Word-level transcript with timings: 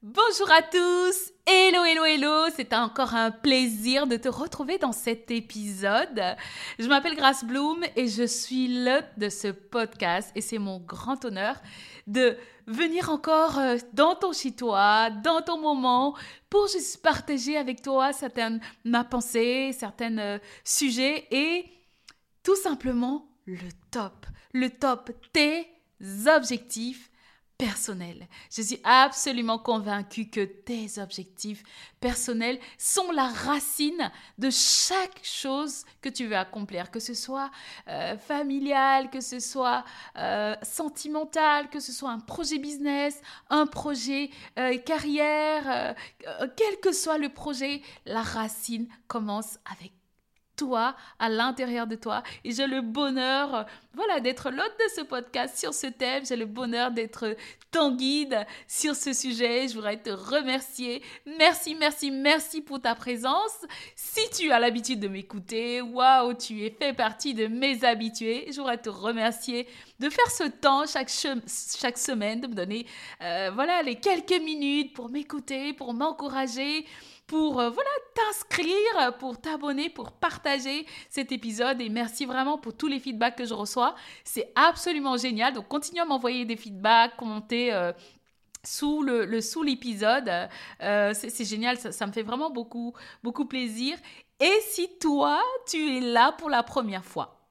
Bonjour 0.00 0.48
à 0.52 0.62
tous, 0.62 1.32
hello 1.44 1.82
hello 1.82 2.04
hello, 2.04 2.46
c'est 2.54 2.72
encore 2.72 3.16
un 3.16 3.32
plaisir 3.32 4.06
de 4.06 4.16
te 4.16 4.28
retrouver 4.28 4.78
dans 4.78 4.92
cet 4.92 5.32
épisode. 5.32 6.22
Je 6.78 6.86
m'appelle 6.86 7.16
Grace 7.16 7.42
Bloom 7.42 7.82
et 7.96 8.06
je 8.06 8.22
suis 8.22 8.84
l'hôte 8.84 9.08
de 9.16 9.28
ce 9.28 9.48
podcast 9.48 10.30
et 10.36 10.40
c'est 10.40 10.58
mon 10.58 10.78
grand 10.78 11.24
honneur 11.24 11.56
de 12.06 12.36
venir 12.68 13.10
encore 13.10 13.58
euh, 13.58 13.76
dans 13.92 14.14
ton 14.14 14.32
chez-toi, 14.32 15.10
dans 15.10 15.42
ton 15.42 15.60
moment, 15.60 16.16
pour 16.48 16.68
juste 16.68 17.02
partager 17.02 17.56
avec 17.56 17.82
toi 17.82 18.12
certaines 18.12 18.60
ma 18.84 19.02
pensée, 19.02 19.72
certains 19.76 20.16
euh, 20.18 20.38
sujets 20.62 21.26
et 21.32 21.64
tout 22.44 22.54
simplement 22.54 23.26
le 23.46 23.68
top, 23.90 24.26
le 24.52 24.70
top, 24.70 25.10
tes 25.32 25.66
objectifs 26.28 27.10
personnel. 27.58 28.28
Je 28.52 28.62
suis 28.62 28.80
absolument 28.84 29.58
convaincue 29.58 30.30
que 30.30 30.44
tes 30.44 31.00
objectifs 31.00 31.64
personnels 31.98 32.60
sont 32.78 33.10
la 33.10 33.26
racine 33.26 34.12
de 34.38 34.48
chaque 34.48 35.20
chose 35.24 35.84
que 36.00 36.08
tu 36.08 36.26
veux 36.26 36.36
accomplir, 36.36 36.92
que 36.92 37.00
ce 37.00 37.14
soit 37.14 37.50
euh, 37.88 38.16
familial, 38.16 39.10
que 39.10 39.20
ce 39.20 39.40
soit 39.40 39.84
euh, 40.16 40.54
sentimental, 40.62 41.68
que 41.68 41.80
ce 41.80 41.92
soit 41.92 42.10
un 42.10 42.20
projet 42.20 42.58
business, 42.58 43.20
un 43.50 43.66
projet 43.66 44.30
euh, 44.56 44.78
carrière, 44.78 45.96
quel 46.56 46.78
que 46.80 46.92
soit 46.92 47.18
le 47.18 47.28
projet, 47.28 47.82
la 48.06 48.22
racine 48.22 48.86
commence 49.08 49.58
avec 49.70 49.97
toi, 50.58 50.94
à 51.18 51.30
l'intérieur 51.30 51.86
de 51.86 51.94
toi. 51.94 52.22
Et 52.44 52.50
j'ai 52.52 52.66
le 52.66 52.82
bonheur, 52.82 53.64
voilà, 53.94 54.20
d'être 54.20 54.50
l'hôte 54.50 54.74
de 54.78 54.90
ce 54.94 55.00
podcast 55.02 55.56
sur 55.56 55.72
ce 55.72 55.86
thème. 55.86 56.26
J'ai 56.26 56.36
le 56.36 56.44
bonheur 56.44 56.90
d'être 56.90 57.36
ton 57.70 57.94
guide 57.94 58.46
sur 58.66 58.94
ce 58.94 59.12
sujet. 59.12 59.68
Je 59.68 59.74
voudrais 59.74 59.96
te 59.96 60.10
remercier. 60.10 61.02
Merci, 61.38 61.74
merci, 61.74 62.10
merci 62.10 62.60
pour 62.60 62.80
ta 62.80 62.94
présence. 62.94 63.64
Si 63.94 64.28
tu 64.36 64.50
as 64.50 64.58
l'habitude 64.58 65.00
de 65.00 65.08
m'écouter, 65.08 65.80
waouh, 65.80 66.34
tu 66.34 66.64
es 66.64 66.70
fait 66.70 66.92
partie 66.92 67.34
de 67.34 67.46
mes 67.46 67.84
habitués. 67.84 68.46
Je 68.50 68.56
voudrais 68.56 68.78
te 68.78 68.90
remercier 68.90 69.66
de 70.00 70.10
faire 70.10 70.30
ce 70.30 70.44
temps 70.44 70.86
chaque, 70.86 71.10
chaque 71.10 71.98
semaine, 71.98 72.40
de 72.40 72.46
me 72.48 72.54
donner, 72.54 72.86
euh, 73.22 73.50
voilà, 73.54 73.82
les 73.82 73.96
quelques 73.96 74.40
minutes 74.42 74.92
pour 74.92 75.08
m'écouter, 75.08 75.72
pour 75.72 75.94
m'encourager 75.94 76.84
pour 77.28 77.60
euh, 77.60 77.70
voilà 77.70 77.90
t'inscrire, 78.14 79.16
pour 79.18 79.40
t'abonner, 79.40 79.90
pour 79.90 80.10
partager 80.10 80.86
cet 81.08 81.30
épisode 81.30 81.80
et 81.80 81.90
merci 81.90 82.24
vraiment 82.24 82.58
pour 82.58 82.76
tous 82.76 82.88
les 82.88 82.98
feedbacks 82.98 83.36
que 83.36 83.44
je 83.44 83.54
reçois. 83.54 83.94
C'est 84.24 84.50
absolument 84.56 85.16
génial. 85.16 85.52
Donc 85.52 85.68
continue 85.68 86.00
à 86.00 86.04
m'envoyer 86.04 86.44
des 86.44 86.56
feedbacks, 86.56 87.16
commenter 87.16 87.72
euh, 87.72 87.92
sous 88.64 89.02
le, 89.02 89.40
sous 89.40 89.62
l'épisode. 89.62 90.30
Euh, 90.82 91.12
c'est, 91.14 91.44
génial, 91.44 91.78
ça, 91.78 91.92
ça, 91.92 92.06
me 92.06 92.12
fait 92.12 92.22
vraiment 92.22 92.50
beaucoup 92.50 92.94
beaucoup 93.22 93.44
plaisir. 93.44 93.98
Et 94.40 94.60
si 94.62 94.88
toi 94.98 95.38
tu 95.68 95.98
es 95.98 96.00
là 96.00 96.32
pour 96.32 96.48
la 96.48 96.62
première 96.62 97.04
fois, 97.04 97.46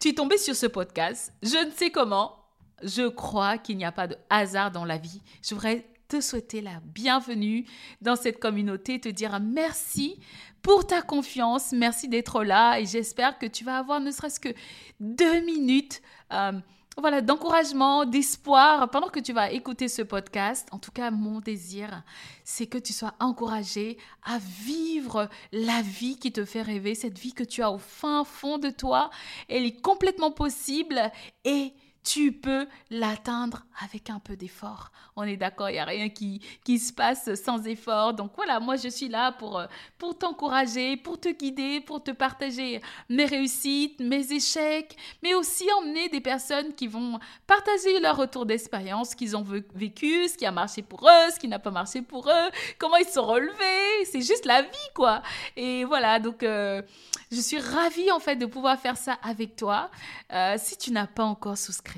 tu 0.00 0.08
es 0.08 0.12
tombé 0.12 0.38
sur 0.38 0.56
ce 0.56 0.66
podcast, 0.66 1.32
je 1.42 1.64
ne 1.64 1.70
sais 1.70 1.90
comment. 1.90 2.40
Je 2.82 3.08
crois 3.08 3.56
qu'il 3.56 3.76
n'y 3.76 3.84
a 3.84 3.92
pas 3.92 4.08
de 4.08 4.16
hasard 4.28 4.72
dans 4.72 4.84
la 4.84 4.98
vie. 4.98 5.22
Je 5.42 5.54
voudrais 5.54 5.86
te 6.08 6.20
souhaiter 6.20 6.60
la 6.60 6.80
bienvenue 6.84 7.66
dans 8.00 8.16
cette 8.16 8.38
communauté, 8.38 9.00
te 9.00 9.08
dire 9.08 9.40
merci 9.40 10.18
pour 10.62 10.86
ta 10.86 11.02
confiance, 11.02 11.72
merci 11.72 12.08
d'être 12.08 12.42
là 12.42 12.78
et 12.78 12.86
j'espère 12.86 13.38
que 13.38 13.46
tu 13.46 13.64
vas 13.64 13.78
avoir 13.78 14.00
ne 14.00 14.10
serait-ce 14.10 14.40
que 14.40 14.54
deux 15.00 15.40
minutes. 15.44 16.00
Euh, 16.32 16.52
voilà, 16.96 17.20
d'encouragement, 17.20 18.04
d'espoir 18.04 18.88
pendant 18.88 19.08
que 19.08 19.18
tu 19.18 19.32
vas 19.32 19.50
écouter 19.50 19.88
ce 19.88 20.02
podcast. 20.02 20.68
En 20.70 20.78
tout 20.78 20.92
cas, 20.92 21.10
mon 21.10 21.40
désir, 21.40 22.04
c'est 22.44 22.66
que 22.66 22.78
tu 22.78 22.92
sois 22.92 23.14
encouragé 23.18 23.98
à 24.22 24.38
vivre 24.38 25.28
la 25.50 25.82
vie 25.82 26.16
qui 26.16 26.30
te 26.32 26.44
fait 26.44 26.62
rêver, 26.62 26.94
cette 26.94 27.18
vie 27.18 27.32
que 27.32 27.42
tu 27.42 27.62
as 27.62 27.70
au 27.72 27.78
fin 27.78 28.22
fond 28.24 28.58
de 28.58 28.70
toi. 28.70 29.10
Elle 29.48 29.64
est 29.64 29.80
complètement 29.80 30.30
possible 30.30 31.00
et 31.44 31.72
tu 32.04 32.32
peux 32.32 32.66
l'atteindre 32.90 33.64
avec 33.82 34.10
un 34.10 34.18
peu 34.18 34.36
d'effort. 34.36 34.92
On 35.16 35.22
est 35.24 35.36
d'accord, 35.36 35.70
il 35.70 35.74
n'y 35.74 35.78
a 35.78 35.84
rien 35.84 36.08
qui, 36.10 36.40
qui 36.64 36.78
se 36.78 36.92
passe 36.92 37.34
sans 37.34 37.66
effort. 37.66 38.14
Donc 38.14 38.32
voilà, 38.36 38.60
moi 38.60 38.76
je 38.76 38.88
suis 38.88 39.08
là 39.08 39.32
pour, 39.32 39.58
euh, 39.58 39.66
pour 39.98 40.16
t'encourager, 40.16 40.96
pour 40.96 41.18
te 41.18 41.28
guider, 41.30 41.80
pour 41.80 42.02
te 42.02 42.10
partager 42.10 42.80
mes 43.08 43.24
réussites, 43.24 44.00
mes 44.00 44.32
échecs, 44.32 44.96
mais 45.22 45.34
aussi 45.34 45.66
emmener 45.78 46.08
des 46.08 46.20
personnes 46.20 46.74
qui 46.74 46.86
vont 46.86 47.18
partager 47.46 47.98
leur 48.00 48.16
retour 48.16 48.44
d'expérience, 48.44 49.10
ce 49.10 49.16
qu'ils 49.16 49.36
ont 49.36 49.46
vécu, 49.74 50.28
ce 50.28 50.36
qui 50.36 50.46
a 50.46 50.52
marché 50.52 50.82
pour 50.82 51.08
eux, 51.08 51.30
ce 51.32 51.38
qui 51.40 51.48
n'a 51.48 51.58
pas 51.58 51.70
marché 51.70 52.02
pour 52.02 52.28
eux, 52.28 52.50
comment 52.78 52.96
ils 52.96 53.06
se 53.06 53.12
sont 53.12 53.26
relevés. 53.26 54.04
C'est 54.04 54.20
juste 54.20 54.44
la 54.44 54.62
vie, 54.62 54.90
quoi. 54.94 55.22
Et 55.56 55.84
voilà, 55.84 56.18
donc 56.18 56.42
euh, 56.42 56.82
je 57.30 57.40
suis 57.40 57.58
ravie 57.58 58.10
en 58.10 58.18
fait 58.18 58.36
de 58.36 58.46
pouvoir 58.46 58.78
faire 58.78 58.96
ça 58.96 59.16
avec 59.22 59.56
toi. 59.56 59.90
Euh, 60.32 60.56
si 60.58 60.76
tu 60.76 60.90
n'as 60.90 61.06
pas 61.06 61.24
encore 61.24 61.56
souscrit, 61.56 61.93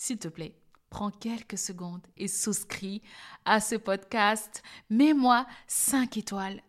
s'il 0.00 0.16
te 0.16 0.28
plaît, 0.28 0.54
prends 0.88 1.10
quelques 1.10 1.58
secondes 1.58 2.06
et 2.16 2.26
souscris 2.26 3.02
à 3.44 3.60
ce 3.60 3.74
podcast. 3.74 4.62
Mets-moi 4.88 5.46
5 5.66 6.16
étoiles. 6.16 6.62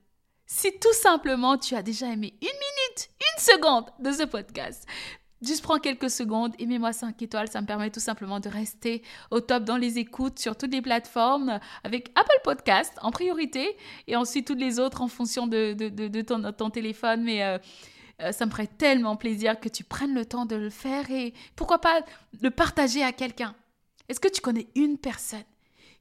Si 0.45 0.77
tout 0.79 0.93
simplement 0.93 1.57
tu 1.57 1.75
as 1.75 1.81
déjà 1.81 2.07
aimé 2.07 2.33
une 2.41 2.47
minute, 2.47 3.09
une 3.21 3.41
seconde 3.41 3.85
de 3.99 4.11
ce 4.11 4.23
podcast, 4.23 4.85
Juste 5.41 5.63
prends 5.63 5.79
quelques 5.79 6.11
secondes 6.11 6.53
et 6.59 6.67
mets-moi 6.67 6.93
5 6.93 7.19
étoiles. 7.23 7.47
Ça 7.47 7.61
me 7.61 7.65
permet 7.65 7.89
tout 7.89 7.99
simplement 7.99 8.39
de 8.39 8.47
rester 8.47 9.01
au 9.31 9.39
top 9.39 9.63
dans 9.63 9.77
les 9.77 9.97
écoutes 9.97 10.37
sur 10.37 10.55
toutes 10.55 10.71
les 10.71 10.83
plateformes 10.83 11.59
avec 11.83 12.11
Apple 12.13 12.39
Podcast 12.43 12.93
en 13.01 13.09
priorité 13.09 13.75
et 14.05 14.15
ensuite 14.15 14.45
toutes 14.45 14.59
les 14.59 14.79
autres 14.79 15.01
en 15.01 15.07
fonction 15.07 15.47
de, 15.47 15.73
de, 15.73 16.21
ton, 16.21 16.69
téléphone. 16.69 17.23
Mais 17.23 17.43
euh, 17.43 17.57
euh, 18.21 18.31
ça 18.31 18.45
me 18.45 18.51
ferait 18.51 18.67
tellement 18.67 19.15
plaisir 19.15 19.59
que 19.59 19.69
tu 19.69 19.83
prennes 19.83 20.13
le 20.13 20.25
temps 20.25 20.45
de 20.45 20.55
le 20.55 20.69
faire 20.69 21.09
et 21.11 21.33
pourquoi 21.55 21.79
pas 21.79 22.01
le 22.41 22.51
partager 22.51 23.03
à 23.03 23.11
quelqu'un. 23.11 23.55
Est-ce 24.09 24.19
que 24.19 24.27
tu 24.27 24.41
connais 24.41 24.67
une 24.75 24.97
personne 24.97 25.43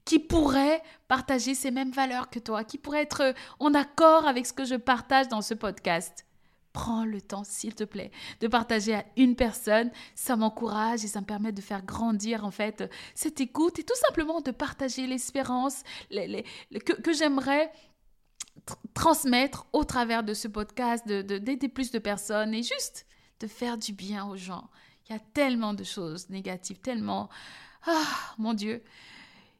qui 0.04 0.18
pourrait 0.18 0.82
partager 1.08 1.54
ces 1.54 1.70
mêmes 1.70 1.92
valeurs 1.92 2.30
que 2.30 2.38
toi, 2.38 2.64
qui 2.64 2.78
pourrait 2.78 3.02
être 3.02 3.34
en 3.58 3.74
accord 3.74 4.26
avec 4.26 4.46
ce 4.46 4.52
que 4.52 4.64
je 4.64 4.74
partage 4.74 5.28
dans 5.28 5.42
ce 5.42 5.54
podcast? 5.54 6.26
Prends 6.72 7.04
le 7.04 7.20
temps, 7.20 7.42
s'il 7.42 7.74
te 7.74 7.82
plaît, 7.82 8.12
de 8.40 8.46
partager 8.46 8.94
à 8.94 9.04
une 9.16 9.34
personne. 9.34 9.90
Ça 10.14 10.36
m'encourage 10.36 11.04
et 11.04 11.08
ça 11.08 11.20
me 11.20 11.26
permet 11.26 11.50
de 11.50 11.60
faire 11.60 11.84
grandir, 11.84 12.44
en 12.44 12.52
fait, 12.52 12.88
cette 13.14 13.40
écoute 13.40 13.80
et 13.80 13.82
tout 13.82 13.96
simplement 14.06 14.40
de 14.40 14.52
partager 14.52 15.08
l'espérance 15.08 15.82
que 16.10 17.12
j'aimerais 17.12 17.72
transmettre 18.94 19.66
au 19.72 19.84
travers 19.84 20.22
de 20.22 20.34
ce 20.34 20.48
podcast, 20.48 21.06
d'aider 21.06 21.56
de, 21.56 21.66
plus 21.66 21.90
de 21.90 21.98
personnes 21.98 22.54
et 22.54 22.62
juste 22.62 23.06
de 23.40 23.46
faire 23.46 23.78
du 23.78 23.92
bien 23.92 24.26
aux 24.26 24.36
gens. 24.36 24.68
Il 25.08 25.12
y 25.12 25.16
a 25.16 25.20
tellement 25.34 25.74
de 25.74 25.84
choses 25.84 26.28
négatives, 26.30 26.78
tellement... 26.78 27.28
Ah, 27.86 28.04
mon 28.36 28.52
Dieu. 28.52 28.82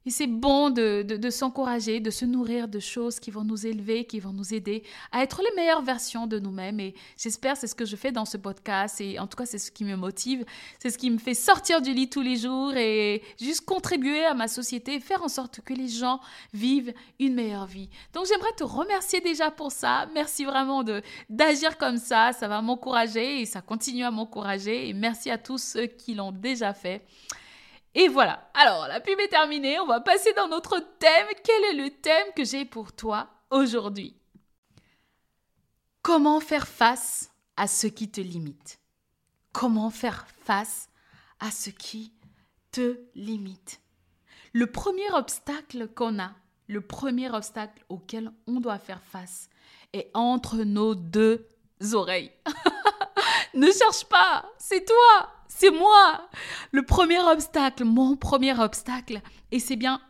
Et 0.06 0.10
c'est 0.10 0.26
bon 0.26 0.70
de, 0.70 1.02
de, 1.02 1.30
s'encourager, 1.30 2.00
de 2.00 2.10
se 2.10 2.24
nourrir 2.24 2.68
de 2.68 2.80
choses 2.80 3.20
qui 3.20 3.30
vont 3.30 3.44
nous 3.44 3.66
élever, 3.66 4.06
qui 4.06 4.18
vont 4.18 4.32
nous 4.32 4.54
aider 4.54 4.82
à 5.12 5.22
être 5.22 5.42
les 5.42 5.54
meilleures 5.54 5.82
versions 5.82 6.26
de 6.26 6.38
nous-mêmes. 6.38 6.80
Et 6.80 6.94
j'espère 7.18 7.54
c'est 7.58 7.66
ce 7.66 7.74
que 7.74 7.84
je 7.84 7.96
fais 7.96 8.10
dans 8.10 8.24
ce 8.24 8.38
podcast. 8.38 8.98
Et 9.02 9.18
en 9.18 9.26
tout 9.26 9.36
cas, 9.36 9.44
c'est 9.44 9.58
ce 9.58 9.70
qui 9.70 9.84
me 9.84 9.96
motive. 9.96 10.46
C'est 10.78 10.88
ce 10.88 10.96
qui 10.96 11.10
me 11.10 11.18
fait 11.18 11.34
sortir 11.34 11.82
du 11.82 11.92
lit 11.92 12.08
tous 12.08 12.22
les 12.22 12.36
jours 12.36 12.72
et 12.74 13.22
juste 13.38 13.66
contribuer 13.66 14.24
à 14.24 14.32
ma 14.32 14.48
société, 14.48 15.00
faire 15.00 15.22
en 15.22 15.28
sorte 15.28 15.60
que 15.60 15.74
les 15.74 15.88
gens 15.88 16.20
vivent 16.54 16.94
une 17.18 17.34
meilleure 17.34 17.66
vie. 17.66 17.90
Donc 18.14 18.24
j'aimerais 18.24 18.52
te 18.56 18.64
remercier 18.64 19.20
déjà 19.20 19.50
pour 19.50 19.70
ça. 19.70 20.08
Merci 20.14 20.46
vraiment 20.46 20.82
d'agir 21.28 21.76
comme 21.76 21.98
ça. 21.98 22.32
Ça 22.32 22.48
va 22.48 22.62
m'encourager 22.62 23.42
et 23.42 23.44
ça 23.44 23.60
continue 23.60 24.04
à 24.04 24.10
m'encourager. 24.10 24.88
Et 24.88 24.94
merci 24.94 25.30
à 25.30 25.36
tous 25.36 25.58
ceux 25.58 25.86
qui 25.86 26.14
l'ont 26.14 26.32
déjà 26.32 26.72
fait. 26.72 27.02
Et 27.94 28.08
voilà. 28.08 28.50
Alors, 28.54 28.86
la 28.88 29.00
pub 29.00 29.18
est 29.20 29.28
terminée. 29.28 29.78
On 29.80 29.86
va 29.86 30.00
passer 30.00 30.32
dans 30.34 30.48
notre 30.48 30.78
thème. 30.98 31.26
Quel 31.44 31.64
est 31.64 31.82
le 31.82 31.90
thème 31.90 32.28
que 32.36 32.44
j'ai 32.44 32.64
pour 32.64 32.92
toi 32.92 33.28
aujourd'hui? 33.50 34.16
Comment 36.02 36.40
faire 36.40 36.68
face 36.68 37.30
à 37.56 37.66
ce 37.66 37.86
qui 37.86 38.10
te 38.10 38.20
limite? 38.20 38.78
Comment 39.52 39.90
faire 39.90 40.26
face 40.44 40.88
à 41.40 41.50
ce 41.50 41.70
qui 41.70 42.12
te 42.70 42.98
limite? 43.14 43.80
Le 44.52 44.66
premier 44.66 45.10
obstacle 45.12 45.88
qu'on 45.88 46.18
a, 46.18 46.32
le 46.68 46.80
premier 46.80 47.30
obstacle 47.30 47.84
auquel 47.88 48.32
on 48.46 48.60
doit 48.60 48.78
faire 48.78 49.02
face 49.02 49.48
est 49.92 50.10
entre 50.14 50.58
nos 50.58 50.94
deux 50.94 51.46
oreilles. 51.92 52.32
ne 53.54 53.70
cherche 53.70 54.04
pas, 54.04 54.48
c'est 54.58 54.84
toi 54.84 55.39
c'est 55.60 55.70
moi. 55.70 56.26
Le 56.72 56.82
premier 56.82 57.20
obstacle, 57.20 57.84
mon 57.84 58.16
premier 58.16 58.58
obstacle, 58.58 59.20
et 59.52 59.58
c'est 59.58 59.76
bien, 59.76 60.00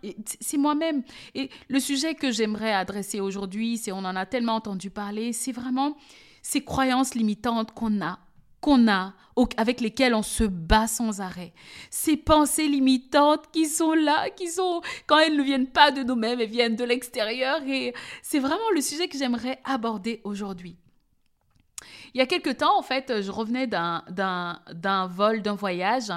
c'est 0.41 0.59
moi-même. 0.59 1.03
Et 1.35 1.51
le 1.69 1.81
sujet 1.81 2.15
que 2.15 2.31
j'aimerais 2.31 2.73
adresser 2.73 3.19
aujourd'hui, 3.19 3.77
c'est 3.77 3.91
on 3.91 3.99
en 3.99 4.15
a 4.15 4.27
tellement 4.27 4.55
entendu 4.55 4.91
parler, 4.91 5.33
c'est 5.33 5.51
vraiment 5.51 5.97
ces 6.41 6.63
croyances 6.63 7.17
limitantes 7.17 7.73
qu'on 7.73 8.01
a 8.01 8.21
qu'on 8.61 8.89
a, 8.89 9.15
avec 9.57 9.81
lesquelles 9.81 10.15
on 10.15 10.23
se 10.23 10.45
bat 10.45 10.87
sans 10.87 11.23
arrêt. 11.23 11.55
Ces 11.89 12.19
pensées 12.19 12.69
limitantes 12.69 13.51
qui 13.53 13.65
sont 13.65 13.95
là, 13.95 14.29
qui 14.29 14.49
sont, 14.49 14.83
quand 15.07 15.17
elles 15.17 15.35
ne 15.35 15.43
viennent 15.43 15.71
pas 15.71 15.91
de 15.91 16.03
nous-mêmes, 16.03 16.43
elles 16.43 16.51
viennent 16.51 16.77
de 16.77 16.85
l'extérieur. 16.85 17.63
Et 17.67 17.95
c'est 18.23 18.39
vraiment 18.39 18.71
le 18.75 18.83
sujet 18.83 19.09
que 19.09 19.17
j'aimerais 19.17 19.59
aborder 19.65 20.21
aujourd'hui. 20.25 20.77
Il 22.15 22.19
y 22.19 22.21
a 22.21 22.27
quelque 22.27 22.51
temps, 22.51 22.79
en 22.79 22.83
fait, 22.83 23.23
je 23.23 23.31
revenais 23.31 23.67
d'un 23.67 24.03
vol, 25.09 25.43
d'un 25.43 25.55
voyage, 25.55 26.13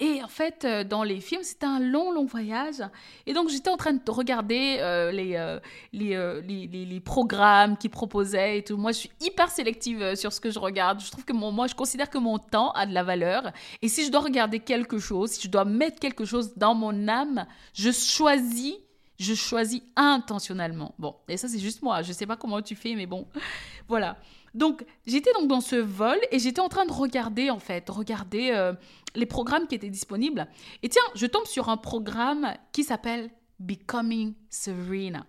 et 0.00 0.20
en 0.24 0.28
fait, 0.28 0.64
euh, 0.64 0.82
dans 0.82 1.04
les 1.04 1.20
films, 1.20 1.44
c'était 1.44 1.66
un 1.66 1.78
long, 1.78 2.10
long 2.10 2.24
voyage. 2.24 2.82
Et 3.26 3.32
donc, 3.32 3.48
j'étais 3.48 3.70
en 3.70 3.76
train 3.76 3.92
de 3.92 4.10
regarder 4.10 4.78
euh, 4.80 5.12
les, 5.12 5.36
euh, 5.36 5.60
les, 5.92 6.66
les, 6.66 6.84
les, 6.84 7.00
programmes 7.00 7.76
qu'ils 7.76 7.90
proposaient 7.90 8.58
et 8.58 8.64
tout. 8.64 8.76
Moi, 8.76 8.90
je 8.90 8.98
suis 8.98 9.10
hyper 9.20 9.50
sélective 9.50 10.16
sur 10.16 10.32
ce 10.32 10.40
que 10.40 10.50
je 10.50 10.58
regarde. 10.58 11.00
Je 11.00 11.12
trouve 11.12 11.24
que 11.24 11.32
mon, 11.32 11.52
moi, 11.52 11.68
je 11.68 11.76
considère 11.76 12.10
que 12.10 12.18
mon 12.18 12.38
temps 12.38 12.72
a 12.72 12.86
de 12.86 12.92
la 12.92 13.04
valeur. 13.04 13.52
Et 13.82 13.88
si 13.88 14.04
je 14.04 14.10
dois 14.10 14.22
regarder 14.22 14.58
quelque 14.58 14.98
chose, 14.98 15.30
si 15.30 15.42
je 15.42 15.48
dois 15.48 15.64
mettre 15.64 16.00
quelque 16.00 16.24
chose 16.24 16.54
dans 16.56 16.74
mon 16.74 17.06
âme, 17.08 17.46
je 17.72 17.90
choisis 17.90 18.74
je 19.16 19.32
choisis 19.32 19.80
intentionnellement. 19.94 20.92
Bon, 20.98 21.14
et 21.28 21.36
ça 21.36 21.46
c'est 21.46 21.60
juste 21.60 21.82
moi, 21.82 22.02
je 22.02 22.12
sais 22.12 22.26
pas 22.26 22.36
comment 22.36 22.60
tu 22.60 22.74
fais, 22.74 22.96
mais 22.96 23.06
bon, 23.06 23.28
voilà. 23.88 24.16
Donc, 24.54 24.84
j'étais 25.06 25.32
donc 25.32 25.48
dans 25.48 25.60
ce 25.60 25.76
vol 25.76 26.18
et 26.30 26.38
j'étais 26.38 26.60
en 26.60 26.68
train 26.68 26.86
de 26.86 26.92
regarder, 26.92 27.50
en 27.50 27.58
fait, 27.58 27.88
regarder 27.90 28.50
euh, 28.52 28.72
les 29.14 29.26
programmes 29.26 29.66
qui 29.66 29.74
étaient 29.74 29.90
disponibles. 29.90 30.46
Et 30.82 30.88
tiens, 30.88 31.02
je 31.14 31.26
tombe 31.26 31.46
sur 31.46 31.68
un 31.68 31.76
programme 31.76 32.54
qui 32.72 32.84
s'appelle 32.84 33.30
Becoming 33.58 34.34
Serena 34.50 35.26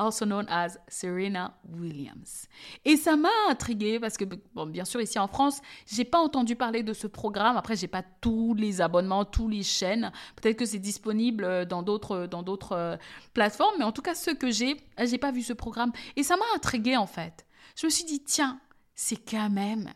also 0.00 0.24
known 0.24 0.46
as 0.48 0.78
Serena 0.88 1.54
Williams. 1.68 2.46
Et 2.84 2.96
ça 2.96 3.16
m'a 3.16 3.28
intriguée 3.48 4.00
parce 4.00 4.16
que, 4.16 4.24
bon, 4.24 4.66
bien 4.66 4.84
sûr, 4.84 5.00
ici 5.00 5.18
en 5.18 5.28
France, 5.28 5.60
j'ai 5.86 6.04
pas 6.04 6.18
entendu 6.18 6.56
parler 6.56 6.82
de 6.82 6.92
ce 6.92 7.06
programme. 7.06 7.56
Après, 7.56 7.76
j'ai 7.76 7.86
pas 7.86 8.02
tous 8.20 8.54
les 8.54 8.80
abonnements, 8.80 9.24
tous 9.24 9.48
les 9.48 9.62
chaînes. 9.62 10.10
Peut-être 10.36 10.56
que 10.56 10.64
c'est 10.64 10.78
disponible 10.78 11.44
euh, 11.44 11.64
dans 11.64 11.82
d'autres, 11.82 12.26
dans 12.26 12.42
d'autres 12.42 12.72
euh, 12.72 12.96
plateformes, 13.34 13.74
mais 13.78 13.84
en 13.84 13.92
tout 13.92 14.02
cas, 14.02 14.14
ceux 14.14 14.34
que 14.34 14.50
j'ai, 14.50 14.76
j'ai 14.98 15.18
pas 15.18 15.32
vu 15.32 15.42
ce 15.42 15.52
programme. 15.52 15.92
Et 16.16 16.22
ça 16.22 16.36
m'a 16.36 16.46
intriguée 16.56 16.96
en 16.96 17.06
fait 17.06 17.44
je 17.80 17.86
me 17.86 17.90
suis 17.90 18.04
dit, 18.04 18.22
tiens, 18.22 18.60
c'est 18.94 19.16
quand 19.16 19.48
même 19.48 19.90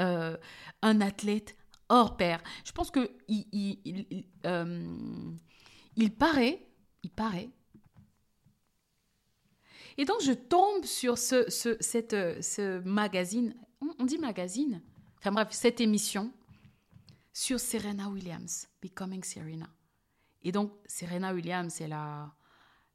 euh, 0.00 0.36
un 0.82 1.00
athlète 1.00 1.54
hors 1.88 2.16
pair. 2.16 2.42
Je 2.64 2.72
pense 2.72 2.90
que 2.90 3.08
euh, 4.46 4.84
il, 5.94 6.12
paraît, 6.12 6.66
il 7.04 7.10
paraît. 7.10 7.50
Et 9.96 10.04
donc 10.04 10.22
je 10.22 10.32
tombe 10.32 10.84
sur 10.84 11.18
ce, 11.18 12.80
magazine, 12.80 13.54
on 14.00 14.04
dit 14.04 14.18
magazine, 14.18 14.82
enfin 15.18 15.30
bref, 15.30 15.48
cette 15.52 15.80
émission 15.80 16.32
sur 17.32 17.60
Serena 17.60 18.08
Williams, 18.08 18.66
Becoming 18.82 19.22
Serena. 19.22 19.70
Et 20.42 20.50
donc 20.50 20.72
Serena 20.86 21.32
Williams, 21.32 21.80
elle 21.80 21.92
a 21.92 22.34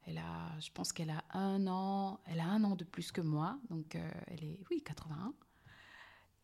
elle 0.08 0.18
a, 0.18 0.58
je 0.58 0.70
pense 0.72 0.92
qu'elle 0.92 1.10
a 1.10 1.22
un 1.34 1.66
an, 1.66 2.20
elle 2.24 2.40
a 2.40 2.46
un 2.46 2.64
an 2.64 2.76
de 2.76 2.84
plus 2.84 3.12
que 3.12 3.20
moi, 3.20 3.58
donc 3.68 3.94
euh, 3.94 4.10
elle 4.28 4.42
est, 4.42 4.58
oui, 4.70 4.82
81. 4.82 5.34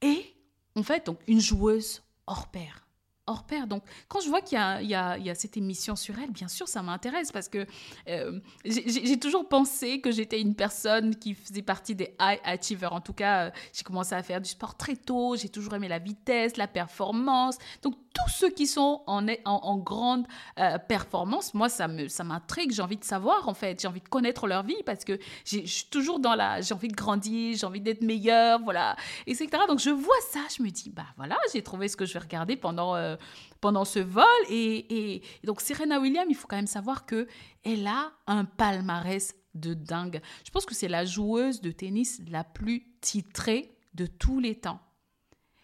Et 0.03 0.37
en 0.77 0.83
fait, 0.83 1.07
donc 1.07 1.19
une 1.27 1.41
joueuse 1.41 2.03
hors 2.27 2.51
pair 2.51 2.84
hors 3.27 3.45
pair. 3.45 3.67
Donc, 3.67 3.83
quand 4.09 4.21
je 4.21 4.29
vois 4.29 4.43
qu'il 4.43 4.59
y, 4.59 4.95
a 4.95 5.35
cette 5.35 5.57
émission 5.57 5.97
sur 5.97 6.19
elle, 6.19 6.31
bien 6.31 6.49
sûr, 6.49 6.69
ça 6.69 6.83
m'intéresse 6.83 7.33
parce 7.33 7.49
que 7.49 7.67
euh, 8.09 8.39
j'ai 8.65 9.19
toujours 9.19 9.49
pensé 9.49 10.01
que 10.01 10.11
j'étais 10.11 10.41
une 10.41 10.55
personne 10.55 11.17
qui 11.17 11.35
faisait 11.35 11.63
partie 11.63 11.95
des 11.95 12.15
high 12.21 12.41
achievers. 12.45 12.93
En 12.93 13.01
tout 13.01 13.13
cas, 13.13 13.47
euh, 13.47 13.51
j'ai 13.73 13.83
commencé 13.83 14.15
à 14.15 14.23
faire 14.23 14.41
du 14.41 14.49
sport 14.49 14.77
très 14.77 14.97
tôt. 14.97 15.37
J'ai 15.37 15.49
toujours 15.49 15.75
aimé 15.75 15.89
la 15.89 15.99
vitesse, 15.99 16.57
la 16.57 16.69
performance. 16.69 17.57
Donc, 17.83 17.95
tous 18.15 18.31
ceux 18.31 18.51
qui 18.51 18.67
sont 18.67 19.03
en, 19.07 19.77
grande 19.79 20.27
euh, 20.59 20.79
performance, 20.79 21.53
moi, 21.53 21.69
ça 21.69 21.89
ça 22.09 22.25
m'intrigue. 22.25 22.73
J'ai 22.73 22.83
envie 22.83 22.97
de 22.97 23.05
savoir, 23.05 23.49
en 23.49 23.55
fait. 23.55 23.81
J'ai 23.81 23.89
envie 23.89 24.01
de 24.01 24.09
connaître 24.09 24.47
leur 24.47 24.63
vie 24.63 24.83
parce 24.85 25.05
que 25.05 25.19
je 25.45 25.65
suis 25.65 25.87
toujours 25.91 26.21
dans 26.21 26.35
la... 26.35 26.61
J'ai 26.61 26.75
envie 26.75 26.89
de 26.89 26.95
grandir, 26.95 27.57
j'ai 27.57 27.67
envie 27.67 27.81
d'être 27.81 28.03
meilleure, 28.03 28.61
voilà, 28.61 28.97
etc. 29.27 29.49
Donc, 29.67 29.81
je 29.81 29.91
vois 29.91 30.15
ça, 30.31 30.41
je 30.57 30.63
me 30.63 30.71
dis, 30.71 30.91
bah 30.91 31.07
voilà, 31.17 31.37
j'ai 31.53 31.63
trouvé 31.63 31.89
ce 31.89 31.97
que 31.97 32.05
je 32.05 32.13
vais 32.13 32.21
regarder 32.21 32.57
pendant 32.57 32.95
euh, 33.15 33.17
pendant 33.61 33.85
ce 33.85 33.99
vol. 33.99 34.25
Et, 34.51 35.23
donc, 35.45 35.61
Serena 35.61 36.01
Williams, 36.01 36.27
il 36.29 36.37
faut 36.37 36.47
quand 36.47 36.57
même 36.57 36.67
savoir 36.67 37.07
que 37.07 37.27
elle 37.65 37.87
a 37.87 38.13
un 38.27 38.45
palmarès 38.45 39.35
de 39.55 39.75
dingue. 39.75 40.21
Je 40.45 40.51
pense 40.51 40.67
que 40.67 40.75
c'est 40.75 40.89
la 40.89 41.05
joueuse 41.05 41.61
de 41.61 41.71
tennis 41.71 42.21
la 42.29 42.45
plus 42.45 42.85
titrée 43.01 43.77
de 43.95 44.07
tous 44.07 44.41
les 44.41 44.57
temps. 44.57 44.81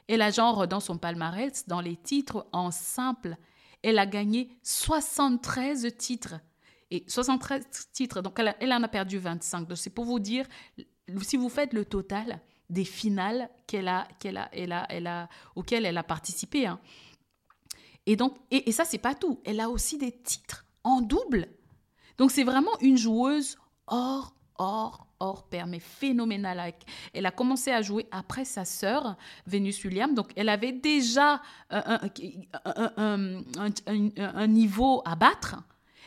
Elle 0.09 0.23
a 0.23 0.31
genre 0.31 0.67
dans 0.67 0.81
son 0.81 0.99
palmarès, 0.99 1.67
dans 1.69 1.81
les 1.81 1.97
titres 1.97 2.47
en 2.53 2.71
simple, 2.71 3.37
elle 3.83 3.99
a 3.99 4.07
gagné 4.07 4.51
73 4.63 5.97
titres. 5.97 6.41
Et 6.91 7.05
73 7.07 7.65
titres, 7.93 8.21
donc 8.21 8.39
elle, 8.39 8.73
en 8.73 8.83
a 8.83 8.89
perdu 8.89 9.19
25. 9.19 9.69
Donc 9.69 9.79
c'est 9.79 9.91
pour 9.91 10.05
vous 10.05 10.19
dire, 10.19 10.47
si 11.23 11.37
vous 11.37 11.49
faites 11.49 11.73
le 11.73 11.85
total 11.85 12.41
des 12.69 12.85
finales 12.85 13.49
qu'elle 13.67 13.89
a, 13.89 14.07
qu'elle 14.19 14.37
a, 14.37 14.49
elle 14.53 14.73
a, 14.73 14.87
elle 14.89 15.07
a, 15.07 15.29
auxquelles 15.55 15.87
elle 15.87 15.99
a 15.99 16.03
participé, 16.03 16.67
hein, 16.67 16.81
et 18.07 18.17
donc, 18.17 18.37
et, 18.51 18.73
ça, 18.73 18.85
c'est 18.85 18.99
pas 18.99 19.15
tout. 19.15 19.41
Elle 19.45 19.61
a 19.61 19.69
aussi 19.69 19.99
des 19.99 20.13
titres 20.13 20.65
en 20.85 21.01
double. 21.01 21.49
Donc, 22.19 22.31
c'est 22.31 22.45
vraiment 22.45 22.79
une 22.81 22.97
joueuse 22.97 23.57
hors, 23.87 24.35
hors, 24.59 25.07
hors 25.21 25.45
pair, 25.45 25.67
mais 25.67 25.81
phénoménale. 25.81 26.75
Elle 27.13 27.27
a 27.27 27.31
commencé 27.31 27.71
à 27.71 27.83
jouer 27.83 28.07
après 28.11 28.45
sa 28.45 28.65
sœur, 28.65 29.17
Venus 29.47 29.85
Williams. 29.85 30.15
Donc, 30.15 30.31
elle 30.37 30.49
avait 30.49 30.73
déjà 30.73 31.41
un, 31.71 32.11
un, 33.87 34.47
niveau 34.47 35.03
à 35.05 35.15
battre. 35.15 35.63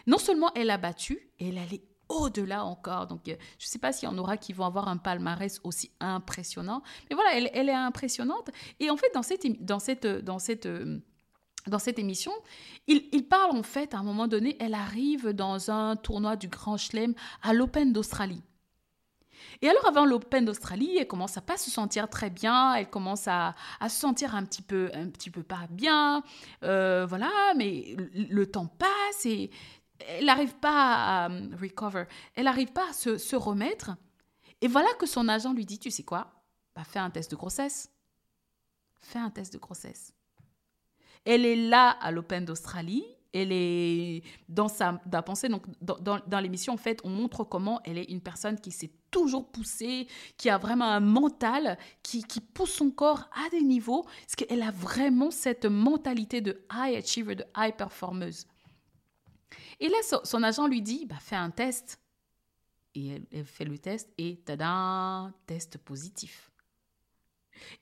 Non 0.05 0.17
seulement 0.17 0.51
elle 0.55 0.69
a 0.69 0.77
battu, 0.77 1.29
elle 1.39 1.57
allait 1.57 1.83
au-delà 2.09 2.65
encore. 2.65 3.07
Donc, 3.07 3.27
euh, 3.27 3.35
je 3.59 3.65
ne 3.65 3.69
sais 3.69 3.79
pas 3.79 3.91
s'il 3.91 4.09
y 4.09 4.11
en 4.11 4.17
aura 4.17 4.37
qui 4.37 4.53
vont 4.53 4.65
avoir 4.65 4.87
un 4.87 4.97
palmarès 4.97 5.59
aussi 5.63 5.91
impressionnant. 5.99 6.83
Mais 7.09 7.15
voilà, 7.15 7.37
elle, 7.37 7.49
elle 7.53 7.69
est 7.69 7.73
impressionnante. 7.73 8.49
Et 8.79 8.89
en 8.89 8.97
fait, 8.97 9.11
dans 9.13 9.23
cette, 9.23 9.45
dans 9.63 9.79
cette, 9.79 10.05
dans 10.05 10.39
cette 10.39 10.65
euh, 10.65 10.99
dans 11.67 11.79
cette 11.79 11.99
émission, 11.99 12.31
il, 12.87 13.27
parle 13.27 13.51
en 13.51 13.63
fait, 13.63 13.93
à 13.93 13.99
un 13.99 14.03
moment 14.03 14.27
donné, 14.27 14.57
elle 14.59 14.73
arrive 14.73 15.29
dans 15.29 15.71
un 15.71 15.95
tournoi 15.95 16.35
du 16.35 16.47
Grand 16.47 16.77
Chelem 16.77 17.13
à 17.41 17.53
l'Open 17.53 17.93
d'Australie. 17.93 18.43
Et 19.61 19.69
alors 19.69 19.87
avant 19.87 20.05
l'Open 20.05 20.45
d'Australie, 20.45 20.97
elle 20.97 21.07
commence 21.07 21.37
à 21.37 21.41
pas 21.41 21.57
se 21.57 21.71
sentir 21.71 22.09
très 22.09 22.29
bien, 22.29 22.75
elle 22.75 22.89
commence 22.89 23.27
à, 23.27 23.55
se 23.83 23.89
sentir 23.89 24.35
un 24.35 24.43
petit 24.43 24.61
peu, 24.61 24.91
un 24.93 25.07
petit 25.07 25.29
peu 25.29 25.43
pas 25.43 25.67
bien, 25.69 26.23
euh, 26.63 27.05
voilà, 27.07 27.31
mais 27.55 27.95
le, 28.13 28.45
temps 28.45 28.67
passe 28.67 29.25
et 29.25 29.51
elle 29.99 30.25
n'arrive 30.25 30.55
pas 30.55 31.25
à 31.25 31.27
recover, 31.59 32.05
elle 32.35 32.45
n'arrive 32.45 32.73
pas 32.73 32.89
à 32.89 32.93
se, 32.93 33.35
remettre. 33.35 33.91
Et 34.61 34.67
voilà 34.67 34.89
que 34.99 35.05
son 35.05 35.27
agent 35.27 35.53
lui 35.53 35.65
dit, 35.65 35.79
tu 35.79 35.91
sais 35.91 36.03
quoi, 36.03 36.43
bah, 36.75 36.83
fais 36.83 36.99
un 36.99 37.09
test 37.09 37.31
de 37.31 37.35
grossesse. 37.35 37.89
Fais 39.01 39.19
un 39.19 39.29
test 39.29 39.53
de 39.53 39.59
grossesse. 39.59 40.13
Elle 41.25 41.45
est 41.45 41.55
là 41.55 41.89
à 41.89 42.11
l'Open 42.11 42.45
d'Australie. 42.45 43.03
Elle 43.33 43.51
est 43.51 44.21
dans 44.47 44.67
sa 44.67 44.93
pensée. 45.25 45.49
Donc, 45.49 45.65
dans, 45.81 46.39
l'émission, 46.39 46.73
en 46.73 46.77
fait, 46.77 46.99
on 47.03 47.09
montre 47.09 47.43
comment 47.43 47.81
elle 47.83 47.97
est 47.97 48.11
une 48.11 48.21
personne 48.21 48.59
qui 48.59 48.71
s'est 48.71 48.91
toujours 49.09 49.51
poussée, 49.51 50.07
qui 50.37 50.49
a 50.49 50.57
vraiment 50.57 50.85
un 50.85 50.99
mental, 50.99 51.77
qui, 52.03 52.23
pousse 52.53 52.73
son 52.73 52.91
corps 52.91 53.29
à 53.31 53.49
des 53.49 53.61
niveaux, 53.61 54.03
parce 54.03 54.35
qu'elle 54.35 54.61
a 54.61 54.71
vraiment 54.71 55.31
cette 55.31 55.65
mentalité 55.65 56.41
de 56.41 56.63
high 56.71 56.95
achiever, 56.95 57.35
de 57.35 57.45
high 57.57 57.75
performeuse. 57.75 58.45
Et 59.79 59.89
là, 59.89 59.97
son, 60.23 60.43
agent 60.43 60.67
lui 60.67 60.83
dit, 60.83 61.05
bah, 61.07 61.17
fais 61.19 61.35
un 61.35 61.49
test. 61.49 61.99
Et 62.93 63.07
elle, 63.07 63.25
elle 63.31 63.45
fait 63.45 63.65
le 63.65 63.79
test 63.79 64.13
et 64.19 64.37
tada, 64.45 65.31
test 65.47 65.79
positif. 65.79 66.52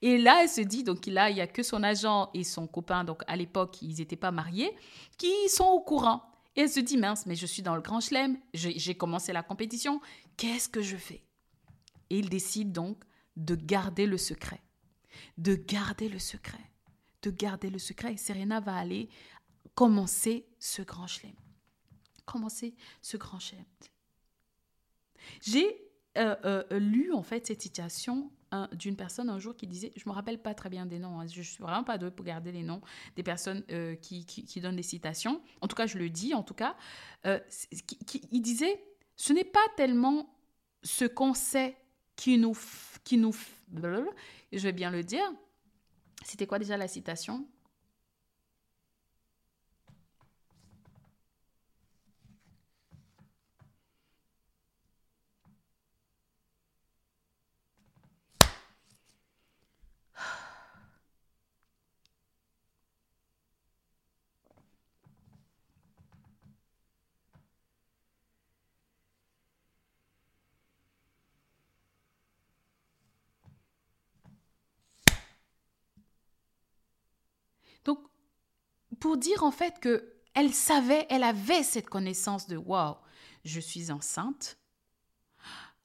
Et 0.02 0.18
là, 0.18 0.44
elle 0.44 0.50
se 0.50 0.62
dit, 0.62 0.84
donc 0.84 1.06
là, 1.06 1.30
il 1.30 1.36
n'y 1.36 1.42
a 1.42 1.48
que 1.48 1.64
son 1.64 1.84
agent 1.84 2.30
et 2.34 2.44
son 2.44 2.68
copain, 2.68 3.04
donc 3.04 3.24
à 3.28 3.36
l'époque, 3.36 3.82
ils 3.82 3.98
n'étaient 3.98 4.16
pas 4.16 4.32
mariés, 4.32 4.72
qui 5.18 5.32
sont 5.50 5.66
au 5.66 5.82
courant. 5.82 6.24
Et 6.56 6.62
elle 6.62 6.70
se 6.70 6.80
dit, 6.80 6.98
mince, 6.98 7.26
mais 7.26 7.36
je 7.36 7.46
suis 7.46 7.62
dans 7.62 7.76
le 7.76 7.82
Grand 7.82 8.02
Chelem, 8.02 8.38
j'ai 8.54 8.96
commencé 8.96 9.32
la 9.32 9.44
compétition, 9.44 10.02
qu'est-ce 10.38 10.70
que 10.70 10.82
je 10.82 10.98
fais? 10.98 11.24
Et 12.10 12.20
il 12.20 12.30
décide 12.30 12.72
donc 12.72 13.04
de 13.38 13.56
garder 13.56 14.06
le 14.06 14.18
secret. 14.18 14.62
De 15.38 15.56
garder 15.56 16.10
le 16.10 16.20
secret. 16.20 16.72
De 17.22 17.32
garder 17.32 17.70
le 17.70 17.80
secret. 17.80 18.14
Et 18.14 18.18
Serena 18.18 18.60
va 18.60 18.76
aller 18.76 19.10
commencer 19.76 20.46
ce 20.60 20.82
Grand 20.82 21.08
Chelem. 21.08 21.36
Commencer 22.26 22.76
ce 23.02 23.18
Grand 23.18 23.40
Chelem. 23.40 23.66
J'ai 25.42 25.92
euh, 26.18 26.36
euh, 26.44 26.80
lu 26.80 27.14
en 27.14 27.24
fait 27.24 27.48
cette 27.48 27.66
d'une 28.74 28.96
personne 28.96 29.30
un 29.30 29.40
jour 29.40 29.56
qui 29.56 29.68
disait, 29.68 29.92
je 29.96 30.08
me 30.08 30.14
rappelle 30.14 30.42
pas 30.42 30.54
très 30.54 30.70
bien 30.70 30.86
des 30.86 31.00
noms, 31.00 31.20
hein, 31.20 31.28
je 31.28 31.42
suis 31.42 31.62
vraiment 31.62 31.84
pas 31.84 31.98
douée 31.98 32.12
pour 32.12 32.26
garder 32.26 32.52
les 32.52 32.64
noms 32.64 32.82
des 33.16 33.24
personnes 33.24 33.64
euh, 33.72 33.96
qui, 33.96 34.26
qui, 34.26 34.62
donnent 34.62 34.76
des 34.76 34.84
citations. 34.84 35.42
En 35.62 35.68
tout 35.68 35.76
cas, 35.76 35.88
je 35.88 35.98
le 35.98 36.10
dis, 36.10 36.34
en 36.34 36.44
tout 36.44 36.54
cas, 36.54 36.76
qui, 38.06 38.22
il 38.32 38.42
disait, 38.42 38.84
ce 39.16 39.34
n'est 39.34 39.46
pas 39.46 39.60
tellement 39.78 40.36
ce 40.84 41.06
qu'on 41.06 41.34
sait 41.34 41.78
qui 42.16 42.38
nous... 42.38 42.58
Qui 43.04 43.18
nous 43.18 43.34
je 44.52 44.60
vais 44.64 44.74
bien 44.74 44.92
le 44.92 45.04
dire. 45.04 45.24
C'était 46.24 46.48
quoi 46.48 46.60
déjà 46.60 46.78
la 46.78 46.88
citation 46.88 47.48
Donc, 77.84 78.00
pour 79.02 79.18
dire 79.18 79.44
en 79.44 79.52
fait 79.52 79.80
que 79.82 80.14
elle 80.34 80.54
savait, 80.54 81.06
elle 81.10 81.24
avait 81.24 81.64
cette 81.64 81.90
connaissance 81.90 82.48
de 82.48 82.56
waouh, 82.56 82.96
je 83.44 83.60
suis 83.60 83.92
enceinte. 83.92 84.58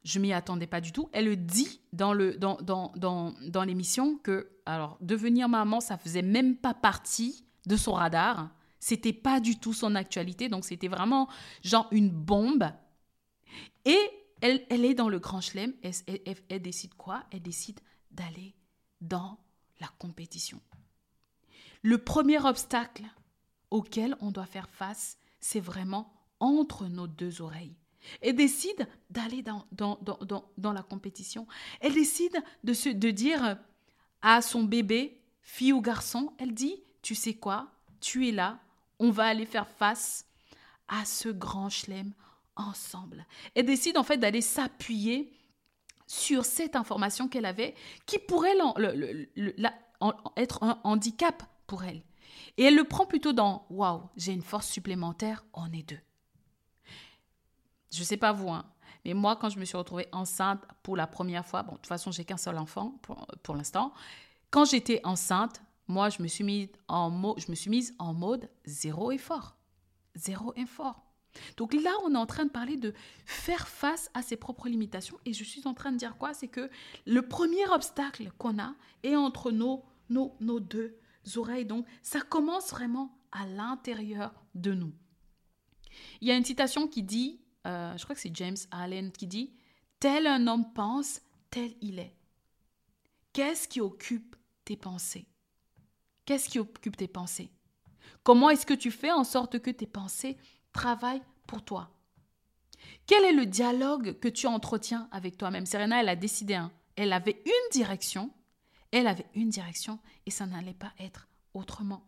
Je 0.04 0.20
m'y 0.20 0.32
attendais 0.32 0.68
pas 0.68 0.80
du 0.80 0.92
tout. 0.92 1.08
Elle 1.12 1.24
le 1.24 1.36
dit 1.36 1.80
dans 1.92 2.12
le 2.12 2.36
dans, 2.36 2.58
dans, 2.58 2.92
dans, 2.94 3.34
dans 3.48 3.64
l'émission 3.64 4.18
que 4.18 4.52
alors 4.64 4.98
devenir 5.00 5.48
maman, 5.48 5.80
ça 5.80 5.98
faisait 5.98 6.22
même 6.22 6.56
pas 6.56 6.74
partie 6.74 7.44
de 7.66 7.76
son 7.76 7.94
radar. 7.94 8.50
C'était 8.78 9.12
pas 9.12 9.40
du 9.40 9.58
tout 9.58 9.72
son 9.72 9.96
actualité, 9.96 10.48
donc 10.48 10.64
c'était 10.64 10.86
vraiment 10.86 11.28
genre 11.64 11.88
une 11.90 12.10
bombe. 12.10 12.70
Et 13.84 13.98
elle, 14.42 14.64
elle 14.68 14.84
est 14.84 14.94
dans 14.94 15.08
le 15.08 15.18
grand 15.18 15.40
chelem. 15.40 15.72
elle 15.82 16.62
décide 16.62 16.94
quoi? 16.94 17.24
Elle 17.32 17.42
décide 17.42 17.80
d'aller 18.12 18.54
dans 19.00 19.40
la 19.80 19.88
compétition. 19.98 20.60
Le 21.82 21.98
premier 21.98 22.44
obstacle 22.44 23.04
auquel 23.70 24.16
on 24.20 24.30
doit 24.30 24.46
faire 24.46 24.68
face, 24.68 25.18
c'est 25.40 25.60
vraiment 25.60 26.12
entre 26.40 26.86
nos 26.86 27.06
deux 27.06 27.40
oreilles. 27.42 27.76
Elle 28.20 28.36
décide 28.36 28.86
d'aller 29.10 29.42
dans, 29.42 29.66
dans, 29.72 29.98
dans, 30.02 30.44
dans, 30.56 30.72
la 30.72 30.82
compétition. 30.82 31.46
Elle 31.80 31.94
décide 31.94 32.36
de, 32.62 32.72
se, 32.72 32.88
de 32.88 33.10
dire 33.10 33.58
à 34.22 34.42
son 34.42 34.62
bébé, 34.62 35.20
fille 35.42 35.72
ou 35.72 35.80
garçon, 35.80 36.32
elle 36.38 36.54
dit, 36.54 36.82
tu 37.02 37.14
sais 37.14 37.34
quoi, 37.34 37.72
tu 38.00 38.28
es 38.28 38.32
là, 38.32 38.60
on 38.98 39.10
va 39.10 39.24
aller 39.24 39.46
faire 39.46 39.68
face 39.68 40.26
à 40.88 41.04
ce 41.04 41.28
grand 41.28 41.68
chelem 41.68 42.12
ensemble. 42.54 43.26
Elle 43.54 43.66
décide 43.66 43.98
en 43.98 44.02
fait 44.02 44.18
d'aller 44.18 44.40
s'appuyer 44.40 45.32
sur 46.06 46.44
cette 46.44 46.76
information 46.76 47.28
qu'elle 47.28 47.44
avait 47.44 47.74
qui 48.06 48.18
pourrait 48.18 48.56
être 50.36 50.62
un 50.62 50.80
handicap 50.84 51.42
pour 51.66 51.84
elle. 51.84 52.02
Et 52.56 52.64
elle 52.64 52.76
le 52.76 52.84
prend 52.84 53.06
plutôt 53.06 53.32
dans 53.32 53.66
Waouh, 53.70 54.02
j'ai 54.16 54.32
une 54.32 54.42
force 54.42 54.68
supplémentaire, 54.68 55.44
on 55.52 55.72
est 55.72 55.88
deux. 55.88 56.00
Je 57.92 58.00
ne 58.00 58.04
sais 58.04 58.16
pas 58.16 58.32
vous, 58.32 58.50
hein, 58.50 58.66
mais 59.06 59.14
moi, 59.14 59.36
quand 59.36 59.50
je 59.50 59.58
me 59.60 59.64
suis 59.64 59.76
retrouvée 59.76 60.08
enceinte 60.10 60.64
pour 60.82 60.96
la 60.96 61.06
première 61.06 61.46
fois, 61.46 61.62
bon, 61.62 61.72
de 61.72 61.76
toute 61.76 61.86
façon, 61.86 62.10
j'ai 62.10 62.24
qu'un 62.24 62.36
seul 62.36 62.58
enfant 62.58 62.98
pour, 63.42 63.54
l'instant. 63.54 63.92
Quand 64.50 64.64
j'étais 64.64 65.00
enceinte, 65.04 65.62
moi, 65.86 66.08
je 66.08 66.20
me, 66.22 66.26
suis 66.26 66.42
mise 66.42 66.68
en 66.88 67.36
je 67.38 67.48
me 67.48 67.54
suis 67.54 67.70
mise 67.70 67.94
en 68.00 68.14
mode 68.14 68.50
zéro 68.64 69.12
effort. 69.12 69.56
Zéro 70.16 70.52
effort. 70.56 71.04
Donc 71.56 71.72
là, 71.72 71.92
on 72.04 72.14
est 72.14 72.18
en 72.18 72.26
train 72.26 72.46
de 72.46 72.50
parler 72.50 72.76
de 72.76 72.94
faire 73.26 73.68
face 73.68 74.10
à 74.12 74.22
ses 74.22 74.36
propres 74.36 74.68
limitations. 74.68 75.18
Et 75.24 75.32
je 75.32 75.44
suis 75.44 75.68
en 75.68 75.74
train 75.74 75.92
de 75.92 75.98
dire 75.98 76.16
quoi? 76.18 76.34
C'est 76.34 76.48
que 76.48 76.68
le 77.06 77.22
premier 77.22 77.64
obstacle 77.68 78.32
qu'on 78.38 78.58
a 78.58 78.74
est 79.04 79.14
entre 79.14 79.52
nos, 79.52 79.84
nos, 80.10 80.34
nos 80.40 80.58
deux 80.58 80.98
oreilles. 81.34 81.66
Donc, 81.66 81.86
ça 82.02 82.20
commence 82.20 82.70
vraiment 82.70 83.18
à 83.32 83.46
l'intérieur 83.46 84.32
de 84.54 84.72
nous. 84.72 84.92
Il 86.20 86.28
y 86.28 86.30
a 86.30 86.36
une 86.36 86.44
citation 86.44 86.88
qui 86.88 87.02
dit, 87.02 87.40
euh, 87.66 87.96
je 87.96 88.04
crois 88.04 88.14
que 88.14 88.20
c'est 88.20 88.34
James 88.34 88.56
Allen 88.70 89.12
qui 89.12 89.26
dit, 89.26 89.52
Tel 89.98 90.26
un 90.26 90.46
homme 90.46 90.72
pense, 90.72 91.20
tel 91.50 91.72
il 91.80 91.98
est. 91.98 92.14
Qu'est-ce 93.32 93.66
qui 93.68 93.80
occupe 93.80 94.36
tes 94.64 94.76
pensées? 94.76 95.26
Qu'est-ce 96.24 96.48
qui 96.48 96.58
occupe 96.58 96.96
tes 96.96 97.08
pensées? 97.08 97.50
Comment 98.22 98.50
est-ce 98.50 98.66
que 98.66 98.74
tu 98.74 98.90
fais 98.90 99.12
en 99.12 99.24
sorte 99.24 99.58
que 99.60 99.70
tes 99.70 99.86
pensées 99.86 100.36
travaillent 100.72 101.22
pour 101.46 101.64
toi? 101.64 101.90
Quel 103.06 103.24
est 103.24 103.32
le 103.32 103.46
dialogue 103.46 104.18
que 104.18 104.28
tu 104.28 104.46
entretiens 104.46 105.08
avec 105.12 105.36
toi-même 105.36 105.66
Serena, 105.66 106.00
elle 106.00 106.08
a 106.08 106.16
décidé, 106.16 106.54
hein. 106.54 106.72
elle 106.96 107.12
avait 107.12 107.42
une 107.44 107.70
direction, 107.72 108.30
elle 108.92 109.06
avait 109.06 109.26
une 109.34 109.50
direction 109.50 109.98
et 110.26 110.30
ça 110.30 110.46
n'allait 110.46 110.74
pas 110.74 110.92
être 110.98 111.28
autrement. 111.54 112.06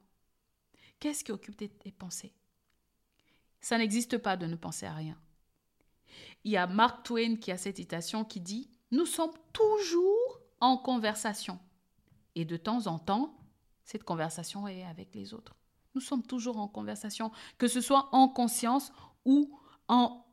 Qu'est-ce 1.00 1.24
qui 1.24 1.32
occupe 1.32 1.56
tes, 1.56 1.92
pensées? 1.92 2.32
Ça 3.60 3.78
n'existe 3.78 4.18
pas 4.18 4.36
de 4.36 4.46
ne 4.46 4.56
penser 4.56 4.86
à 4.86 4.94
rien. 4.94 5.18
Il 6.44 6.52
y 6.52 6.56
a 6.56 6.66
Mark 6.66 7.04
Twain 7.04 7.36
qui 7.36 7.52
a 7.52 7.58
cette 7.58 7.76
citation 7.76 8.24
qui 8.24 8.40
dit 8.40 8.70
Nous 8.90 9.06
sommes 9.06 9.34
toujours 9.52 10.40
en 10.60 10.76
conversation. 10.76 11.58
Et 12.34 12.44
de 12.44 12.56
temps 12.56 12.86
en 12.86 12.98
temps, 12.98 13.36
cette 13.84 14.04
conversation 14.04 14.68
est 14.68 14.84
avec 14.84 15.14
les 15.14 15.34
autres. 15.34 15.56
Nous 15.94 16.00
sommes 16.00 16.22
toujours 16.22 16.58
en 16.58 16.68
conversation, 16.68 17.32
que 17.58 17.68
ce 17.68 17.80
soit 17.80 18.08
en 18.12 18.28
conscience 18.28 18.92
ou 19.24 19.58
en, 19.88 20.24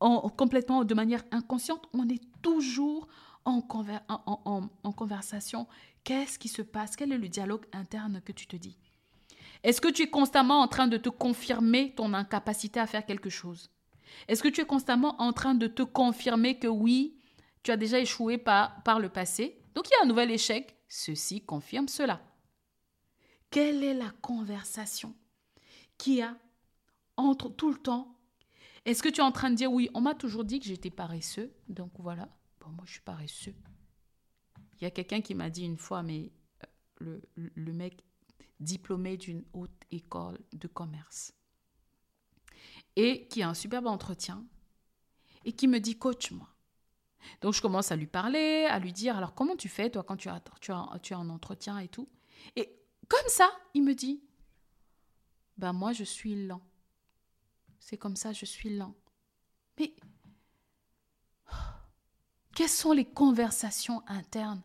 en 0.00 0.28
complètement 0.30 0.84
de 0.84 0.94
manière 0.94 1.24
inconsciente, 1.30 1.86
on 1.92 2.08
est 2.08 2.22
toujours 2.42 3.08
en, 3.44 4.92
conversation, 4.92 5.66
qu'est-ce 6.04 6.38
qui 6.38 6.48
se 6.48 6.62
passe? 6.62 6.96
Quel 6.96 7.12
est 7.12 7.18
le 7.18 7.28
dialogue 7.28 7.66
interne 7.72 8.20
que 8.24 8.32
tu 8.32 8.46
te 8.46 8.56
dis? 8.56 8.76
Est-ce 9.62 9.80
que 9.80 9.88
tu 9.88 10.02
es 10.02 10.10
constamment 10.10 10.60
en 10.60 10.68
train 10.68 10.86
de 10.86 10.96
te 10.96 11.08
confirmer 11.08 11.94
ton 11.94 12.14
incapacité 12.14 12.80
à 12.80 12.86
faire 12.86 13.04
quelque 13.04 13.30
chose? 13.30 13.70
Est-ce 14.28 14.42
que 14.42 14.48
tu 14.48 14.60
es 14.60 14.66
constamment 14.66 15.20
en 15.20 15.32
train 15.32 15.54
de 15.54 15.66
te 15.66 15.82
confirmer 15.82 16.58
que 16.58 16.66
oui, 16.66 17.18
tu 17.62 17.70
as 17.70 17.76
déjà 17.76 17.98
échoué 17.98 18.38
par, 18.38 18.98
le 18.98 19.08
passé? 19.08 19.62
Donc 19.74 19.86
il 19.88 19.92
y 19.92 20.00
a 20.00 20.04
un 20.04 20.08
nouvel 20.08 20.30
échec. 20.30 20.76
Ceci 20.88 21.42
confirme 21.42 21.88
cela. 21.88 22.20
Quelle 23.50 23.84
est 23.84 23.94
la 23.94 24.10
conversation 24.22 25.14
qui 25.98 26.22
a 26.22 26.36
entre 27.16 27.48
tout 27.48 27.70
le 27.70 27.78
temps? 27.78 28.16
Est-ce 28.86 29.02
que 29.02 29.08
tu 29.08 29.20
es 29.20 29.24
en 29.24 29.32
train 29.32 29.50
de 29.50 29.56
dire 29.56 29.70
oui, 29.70 29.90
on 29.94 30.00
m'a 30.00 30.14
toujours 30.14 30.44
dit 30.44 30.58
que 30.58 30.66
j'étais 30.66 30.90
paresseux, 30.90 31.52
donc 31.68 31.92
voilà. 31.98 32.28
Moi, 32.66 32.84
je 32.86 32.92
suis 32.92 33.00
paresseux. 33.00 33.54
Il 34.80 34.84
y 34.84 34.86
a 34.86 34.90
quelqu'un 34.90 35.20
qui 35.20 35.34
m'a 35.34 35.50
dit 35.50 35.64
une 35.64 35.76
fois, 35.76 36.02
mais 36.02 36.32
euh, 37.02 37.20
le, 37.34 37.72
mec 37.72 38.02
diplômé 38.60 39.16
d'une 39.16 39.44
haute 39.52 39.70
école 39.90 40.38
de 40.52 40.68
commerce 40.68 41.32
et 42.96 43.26
qui 43.28 43.42
a 43.42 43.48
un 43.48 43.54
superbe 43.54 43.86
entretien 43.86 44.44
et 45.44 45.52
qui 45.52 45.66
me 45.68 45.80
dit 45.80 45.96
coach 45.96 46.30
moi. 46.32 46.48
Donc 47.40 47.54
je 47.54 47.62
commence 47.62 47.92
à 47.92 47.96
lui 47.96 48.06
parler, 48.06 48.66
à 48.70 48.78
lui 48.78 48.92
dire 48.92 49.16
alors 49.16 49.34
comment 49.34 49.56
tu 49.56 49.68
fais 49.68 49.90
toi 49.90 50.02
quand 50.02 50.16
tu 50.16 50.28
as, 50.28 50.42
tu 50.60 50.72
as, 50.72 50.98
tu 51.02 51.14
as 51.14 51.18
un 51.18 51.30
entretien 51.30 51.78
et 51.78 51.88
tout? 51.88 52.08
Et 52.56 52.78
comme 53.08 53.28
ça, 53.28 53.50
il 53.74 53.82
me 53.82 53.94
dit 53.94 54.22
ben 55.56 55.72
moi 55.72 55.92
je 55.92 56.04
suis 56.04 56.46
lent. 56.46 56.62
C'est 57.78 57.96
comme 57.96 58.16
ça, 58.16 58.32
je 58.32 58.44
suis 58.44 58.76
lent. 58.76 58.94
Mais 59.78 59.94
quelles 62.54 62.68
sont 62.68 62.92
les 62.92 63.06
conversations 63.06 64.02
internes? 64.06 64.62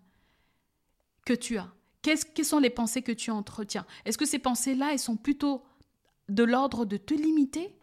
Que 1.26 1.34
tu 1.34 1.58
as. 1.58 1.74
Quelles 2.02 2.46
sont 2.46 2.60
les 2.60 2.70
pensées 2.70 3.02
que 3.02 3.12
tu 3.12 3.32
entretiens? 3.32 3.86
Est-ce 4.06 4.18
que 4.18 4.26
ces 4.26 4.40
pensées-là, 4.40 4.90
elles 4.92 5.00
sont 5.00 5.18
plutôt 5.18 5.64
de 6.30 6.44
l'ordre 6.44 6.86
de 6.86 6.98
te 6.98 7.16
limiter? 7.16 7.76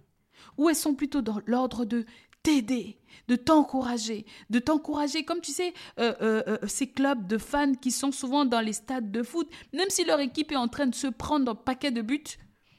Ou 0.56 0.68
elles 0.68 0.76
sont 0.76 0.94
plutôt 0.94 1.22
dans 1.22 1.40
l'ordre 1.46 1.84
de 1.84 2.06
t'aider, 2.42 2.98
de 3.28 3.36
t'encourager, 3.36 4.26
de 4.50 4.58
t'encourager, 4.58 5.24
comme 5.24 5.40
tu 5.40 5.52
sais, 5.52 5.74
euh, 5.98 6.14
euh, 6.22 6.42
euh, 6.48 6.58
ces 6.66 6.90
clubs 6.90 7.26
de 7.26 7.38
fans 7.38 7.74
qui 7.74 7.90
sont 7.90 8.12
souvent 8.12 8.44
dans 8.44 8.60
les 8.60 8.72
stades 8.72 9.10
de 9.10 9.22
foot, 9.22 9.48
même 9.72 9.90
si 9.90 10.04
leur 10.04 10.20
équipe 10.20 10.52
est 10.52 10.56
en 10.56 10.68
train 10.68 10.86
de 10.86 10.94
se 10.94 11.06
prendre 11.06 11.52
un 11.52 11.54
paquet 11.54 11.90
de 11.90 12.02
buts, 12.02 12.22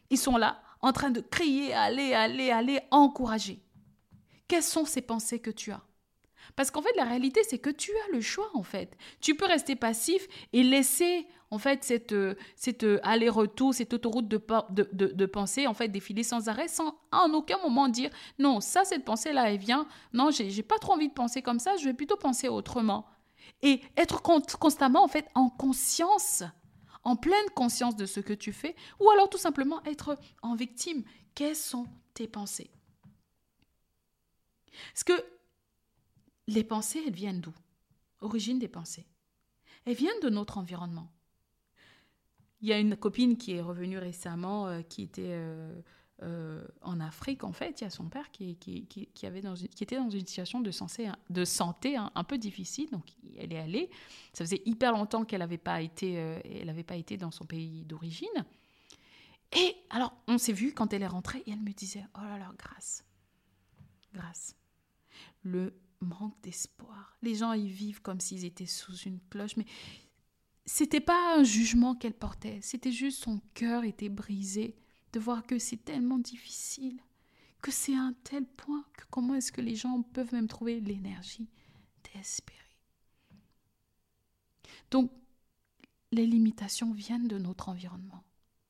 ils 0.09 0.17
sont 0.17 0.37
là, 0.37 0.61
en 0.81 0.91
train 0.91 1.11
de 1.11 1.21
crier, 1.21 1.73
allez, 1.73 2.13
allez, 2.13 2.51
allez, 2.51 2.79
encourager. 2.91 3.61
Quelles 4.47 4.63
sont 4.63 4.85
ces 4.85 5.01
pensées 5.01 5.39
que 5.39 5.51
tu 5.51 5.71
as? 5.71 5.81
Parce 6.55 6.71
qu'en 6.71 6.81
fait, 6.81 6.95
la 6.95 7.03
réalité, 7.03 7.41
c'est 7.47 7.59
que 7.59 7.69
tu 7.69 7.91
as 7.91 8.11
le 8.11 8.21
choix, 8.21 8.49
en 8.53 8.63
fait. 8.63 8.95
Tu 9.21 9.35
peux 9.35 9.45
rester 9.45 9.75
passif 9.75 10.27
et 10.53 10.63
laisser, 10.63 11.27
en 11.51 11.57
fait, 11.57 11.83
cette, 11.83 12.15
cette 12.55 12.85
aller-retour, 13.03 13.73
cette 13.73 13.93
autoroute 13.93 14.27
de, 14.27 15.25
pensée, 15.25 15.67
en 15.67 15.73
fait, 15.73 15.87
défiler 15.87 16.23
sans 16.23 16.49
arrêt, 16.49 16.67
sans 16.67 16.95
en 17.11 17.33
aucun 17.33 17.57
moment 17.59 17.87
dire, 17.87 18.09
non, 18.39 18.59
ça, 18.59 18.83
cette 18.83 19.05
pensée-là, 19.05 19.51
elle 19.51 19.59
vient, 19.59 19.87
non, 20.13 20.29
j'ai 20.31 20.63
pas 20.63 20.77
trop 20.79 20.93
envie 20.93 21.09
de 21.09 21.13
penser 21.13 21.41
comme 21.41 21.59
ça, 21.59 21.75
je 21.77 21.85
vais 21.85 21.93
plutôt 21.93 22.17
penser 22.17 22.47
autrement. 22.47 23.05
Et 23.61 23.81
être 23.97 24.21
constamment, 24.21 25.03
en 25.03 25.07
fait, 25.07 25.27
en 25.35 25.49
conscience, 25.49 26.43
en 27.03 27.15
pleine 27.15 27.49
conscience 27.55 27.95
de 27.95 28.05
ce 28.05 28.19
que 28.19 28.33
tu 28.33 28.53
fais, 28.53 28.75
ou 28.99 29.09
alors 29.09 29.29
tout 29.29 29.37
simplement 29.37 29.83
être 29.85 30.17
en 30.41 30.55
victime. 30.55 31.03
Quelles 31.35 31.55
sont 31.55 31.87
tes 32.13 32.27
pensées? 32.27 32.69
Que 35.05 35.13
les 36.47 36.63
pensées, 36.63 37.01
elles 37.05 37.13
viennent 37.13 37.41
d'où? 37.41 37.53
Origine 38.21 38.59
des 38.59 38.67
pensées. 38.67 39.05
Elles 39.85 39.95
viennent 39.95 40.19
de 40.21 40.29
notre 40.29 40.57
environnement. 40.57 41.11
Il 42.61 42.69
y 42.69 42.73
a 42.73 42.79
une 42.79 42.95
copine 42.95 43.37
qui 43.37 43.53
est 43.53 43.61
revenue 43.61 43.97
récemment, 43.97 44.67
euh, 44.67 44.81
qui 44.81 45.01
était 45.03 45.31
euh, 45.31 45.81
euh, 46.21 46.65
en 46.81 47.01
Afrique, 47.01 47.43
en 47.43 47.51
fait. 47.51 47.81
Il 47.81 47.83
y 47.83 47.87
a 47.87 47.89
son 47.89 48.07
père 48.07 48.31
qui, 48.31 48.57
était 49.11 49.41
dans 49.97 50.09
une 50.09 50.25
situation 50.25 50.61
de, 50.61 50.71
santé, 50.71 51.09
de 51.29 51.43
santé 51.43 51.97
un, 51.97 52.23
peu 52.23 52.37
difficile. 52.37 52.89
Donc, 52.91 53.03
elle 53.37 53.51
est 53.51 53.59
allée. 53.59 53.89
Ça 54.31 54.45
faisait 54.45 54.61
hyper 54.65 54.93
longtemps 54.93 55.25
qu'elle 55.25 55.39
n'avait 55.39 55.57
pas, 55.57 55.81
été, 55.81 56.39
pas 56.87 56.95
été 56.95 57.17
dans 57.17 57.31
son 57.31 57.45
pays 57.45 57.83
d'origine. 57.83 58.45
Et 59.55 59.75
alors, 59.89 60.13
on 60.27 60.37
s'est 60.37 60.53
vu 60.53 60.73
quand 60.73 60.93
elle 60.93 61.03
est 61.03 61.07
rentrée 61.07 61.43
et 61.45 61.51
elle 61.51 61.61
me 61.61 61.73
disait 61.73 62.05
Oh 62.15 62.23
là 62.23 62.37
là, 62.37 62.49
grâce. 62.57 63.03
Grâce. 64.13 64.55
Le 65.41 65.73
manque 66.03 66.39
d'espoir. 66.41 67.17
Les 67.21 67.35
gens 67.35 67.53
y 67.53 67.67
vivent 67.67 68.01
comme 68.01 68.19
s'ils 68.19 68.45
étaient 68.45 68.65
sous 68.65 68.95
une 68.95 69.19
cloche, 69.29 69.57
mais 69.57 69.65
c'était 70.65 71.01
pas 71.01 71.37
un 71.37 71.43
jugement 71.43 71.95
qu'elle 71.95 72.13
portait, 72.13 72.59
c'était 72.61 72.91
juste 72.91 73.23
son 73.23 73.41
cœur 73.53 73.83
était 73.83 74.09
brisé 74.09 74.75
de 75.11 75.19
voir 75.19 75.45
que 75.45 75.59
c'est 75.59 75.83
tellement 75.83 76.17
difficile, 76.17 76.99
que 77.61 77.71
c'est 77.71 77.95
un 77.95 78.13
tel 78.23 78.45
point 78.45 78.85
que 78.93 79.03
comment 79.09 79.35
est-ce 79.35 79.51
que 79.51 79.61
les 79.61 79.75
gens 79.75 80.01
peuvent 80.01 80.33
même 80.33 80.47
trouver 80.47 80.79
l'énergie 80.79 81.49
d'espérer. 82.03 82.59
Donc, 84.91 85.11
les 86.11 86.27
limitations 86.27 86.93
viennent 86.93 87.27
de 87.27 87.37
notre 87.37 87.69
environnement. 87.69 88.23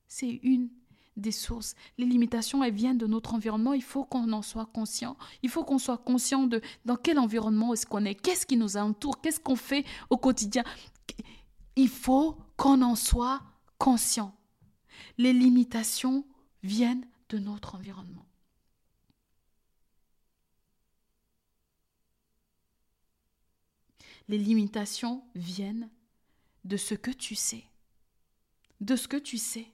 C'est 0.08 0.40
une 0.42 0.70
des 1.16 1.32
sources. 1.32 1.74
Les 1.98 2.06
limitations, 2.06 2.64
elles 2.64 2.74
viennent 2.74 2.98
de 2.98 3.06
notre 3.06 3.34
environnement. 3.34 3.72
Il 3.72 3.82
faut 3.82 4.04
qu'on 4.04 4.32
en 4.32 4.42
soit 4.42 4.66
conscient. 4.66 5.16
Il 5.42 5.50
faut 5.50 5.64
qu'on 5.64 5.78
soit 5.78 5.98
conscient 5.98 6.46
de 6.46 6.60
dans 6.84 6.96
quel 6.96 7.18
environnement 7.18 7.72
est-ce 7.72 7.86
qu'on 7.86 8.04
est, 8.04 8.14
qu'est-ce 8.14 8.46
qui 8.46 8.56
nous 8.56 8.76
entoure, 8.76 9.20
qu'est-ce 9.20 9.40
qu'on 9.40 9.56
fait 9.56 9.84
au 10.10 10.16
quotidien? 10.16 10.64
Il 11.76 11.88
faut 11.88 12.38
qu'on 12.56 12.82
en 12.82 12.96
soit 12.96 13.42
conscient. 13.78 14.34
Les 15.18 15.32
limitations 15.32 16.24
viennent 16.62 17.06
de 17.28 17.38
notre 17.38 17.74
environnement. 17.74 18.26
Les 24.28 24.38
limitations 24.38 25.22
viennent 25.34 25.90
de 26.64 26.76
ce 26.76 26.94
que 26.94 27.10
tu 27.10 27.34
sais. 27.34 27.64
De 28.80 28.96
ce 28.96 29.06
que 29.06 29.18
tu 29.18 29.36
sais. 29.36 29.73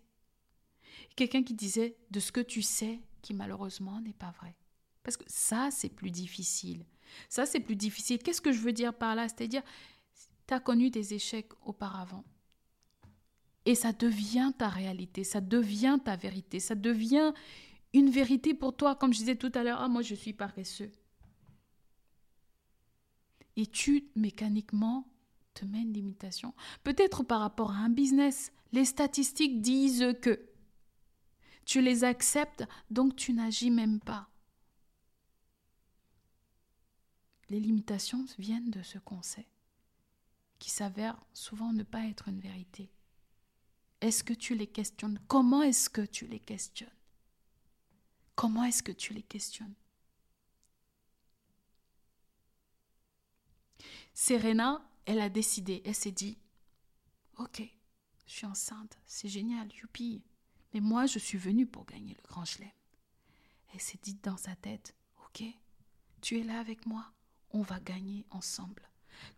Quelqu'un 1.20 1.42
qui 1.42 1.52
disait 1.52 1.98
de 2.10 2.18
ce 2.18 2.32
que 2.32 2.40
tu 2.40 2.62
sais 2.62 2.98
qui 3.20 3.34
malheureusement 3.34 4.00
n'est 4.00 4.14
pas 4.14 4.30
vrai. 4.30 4.56
Parce 5.02 5.18
que 5.18 5.24
ça, 5.26 5.68
c'est 5.70 5.90
plus 5.90 6.10
difficile. 6.10 6.86
Ça, 7.28 7.44
c'est 7.44 7.60
plus 7.60 7.76
difficile. 7.76 8.22
Qu'est-ce 8.22 8.40
que 8.40 8.52
je 8.52 8.60
veux 8.60 8.72
dire 8.72 8.94
par 8.94 9.14
là? 9.14 9.28
C'est-à-dire, 9.28 9.60
tu 10.46 10.54
as 10.54 10.60
connu 10.60 10.88
des 10.88 11.12
échecs 11.12 11.50
auparavant. 11.60 12.24
Et 13.66 13.74
ça 13.74 13.92
devient 13.92 14.52
ta 14.56 14.70
réalité, 14.70 15.22
ça 15.22 15.42
devient 15.42 15.98
ta 16.02 16.16
vérité, 16.16 16.58
ça 16.58 16.74
devient 16.74 17.34
une 17.92 18.08
vérité 18.08 18.54
pour 18.54 18.74
toi. 18.74 18.94
Comme 18.94 19.12
je 19.12 19.18
disais 19.18 19.36
tout 19.36 19.52
à 19.54 19.62
l'heure, 19.62 19.82
ah, 19.82 19.88
moi, 19.88 20.00
je 20.00 20.14
suis 20.14 20.32
paresseux. 20.32 20.90
Et 23.56 23.66
tu, 23.66 24.06
mécaniquement, 24.16 25.06
te 25.52 25.66
mets 25.66 25.82
une 25.82 25.92
limitation. 25.92 26.54
Peut-être 26.82 27.24
par 27.24 27.40
rapport 27.40 27.72
à 27.72 27.80
un 27.80 27.90
business. 27.90 28.52
Les 28.72 28.86
statistiques 28.86 29.60
disent 29.60 30.14
que 30.22 30.49
tu 31.64 31.80
les 31.80 32.04
acceptes, 32.04 32.64
donc 32.90 33.16
tu 33.16 33.32
n'agis 33.32 33.70
même 33.70 34.00
pas. 34.00 34.28
Les 37.48 37.60
limitations 37.60 38.24
viennent 38.38 38.70
de 38.70 38.82
ce 38.82 38.98
qu'on 38.98 39.22
sait, 39.22 39.48
qui 40.58 40.70
s'avère 40.70 41.20
souvent 41.32 41.72
ne 41.72 41.82
pas 41.82 42.06
être 42.06 42.28
une 42.28 42.40
vérité. 42.40 42.90
Est-ce 44.00 44.24
que 44.24 44.32
tu 44.32 44.54
les 44.54 44.66
questionnes? 44.66 45.20
Comment 45.28 45.62
est-ce 45.62 45.90
que 45.90 46.00
tu 46.00 46.26
les 46.26 46.40
questionnes? 46.40 46.88
Comment 48.34 48.64
est-ce 48.64 48.82
que 48.82 48.92
tu 48.92 49.12
les 49.12 49.22
questionnes? 49.22 49.74
Serena, 54.14 54.86
elle 55.06 55.20
a 55.20 55.28
décidé, 55.28 55.82
elle 55.84 55.94
s'est 55.94 56.12
dit, 56.12 56.38
ok, 57.36 57.62
je 58.26 58.32
suis 58.32 58.46
enceinte, 58.46 58.98
c'est 59.06 59.28
génial, 59.28 59.72
youpi, 59.74 60.22
mais 60.72 60.80
moi, 60.80 61.06
je 61.06 61.18
suis 61.18 61.38
venue 61.38 61.66
pour 61.66 61.84
gagner 61.84 62.14
le 62.14 62.28
grand 62.28 62.44
chelem. 62.44 62.70
Elle 63.72 63.80
s'est 63.80 63.98
dit 64.02 64.14
dans 64.22 64.36
sa 64.36 64.54
tête, 64.56 64.94
ok, 65.26 65.44
tu 66.20 66.38
es 66.38 66.42
là 66.42 66.60
avec 66.60 66.86
moi, 66.86 67.12
on 67.52 67.62
va 67.62 67.80
gagner 67.80 68.26
ensemble. 68.30 68.88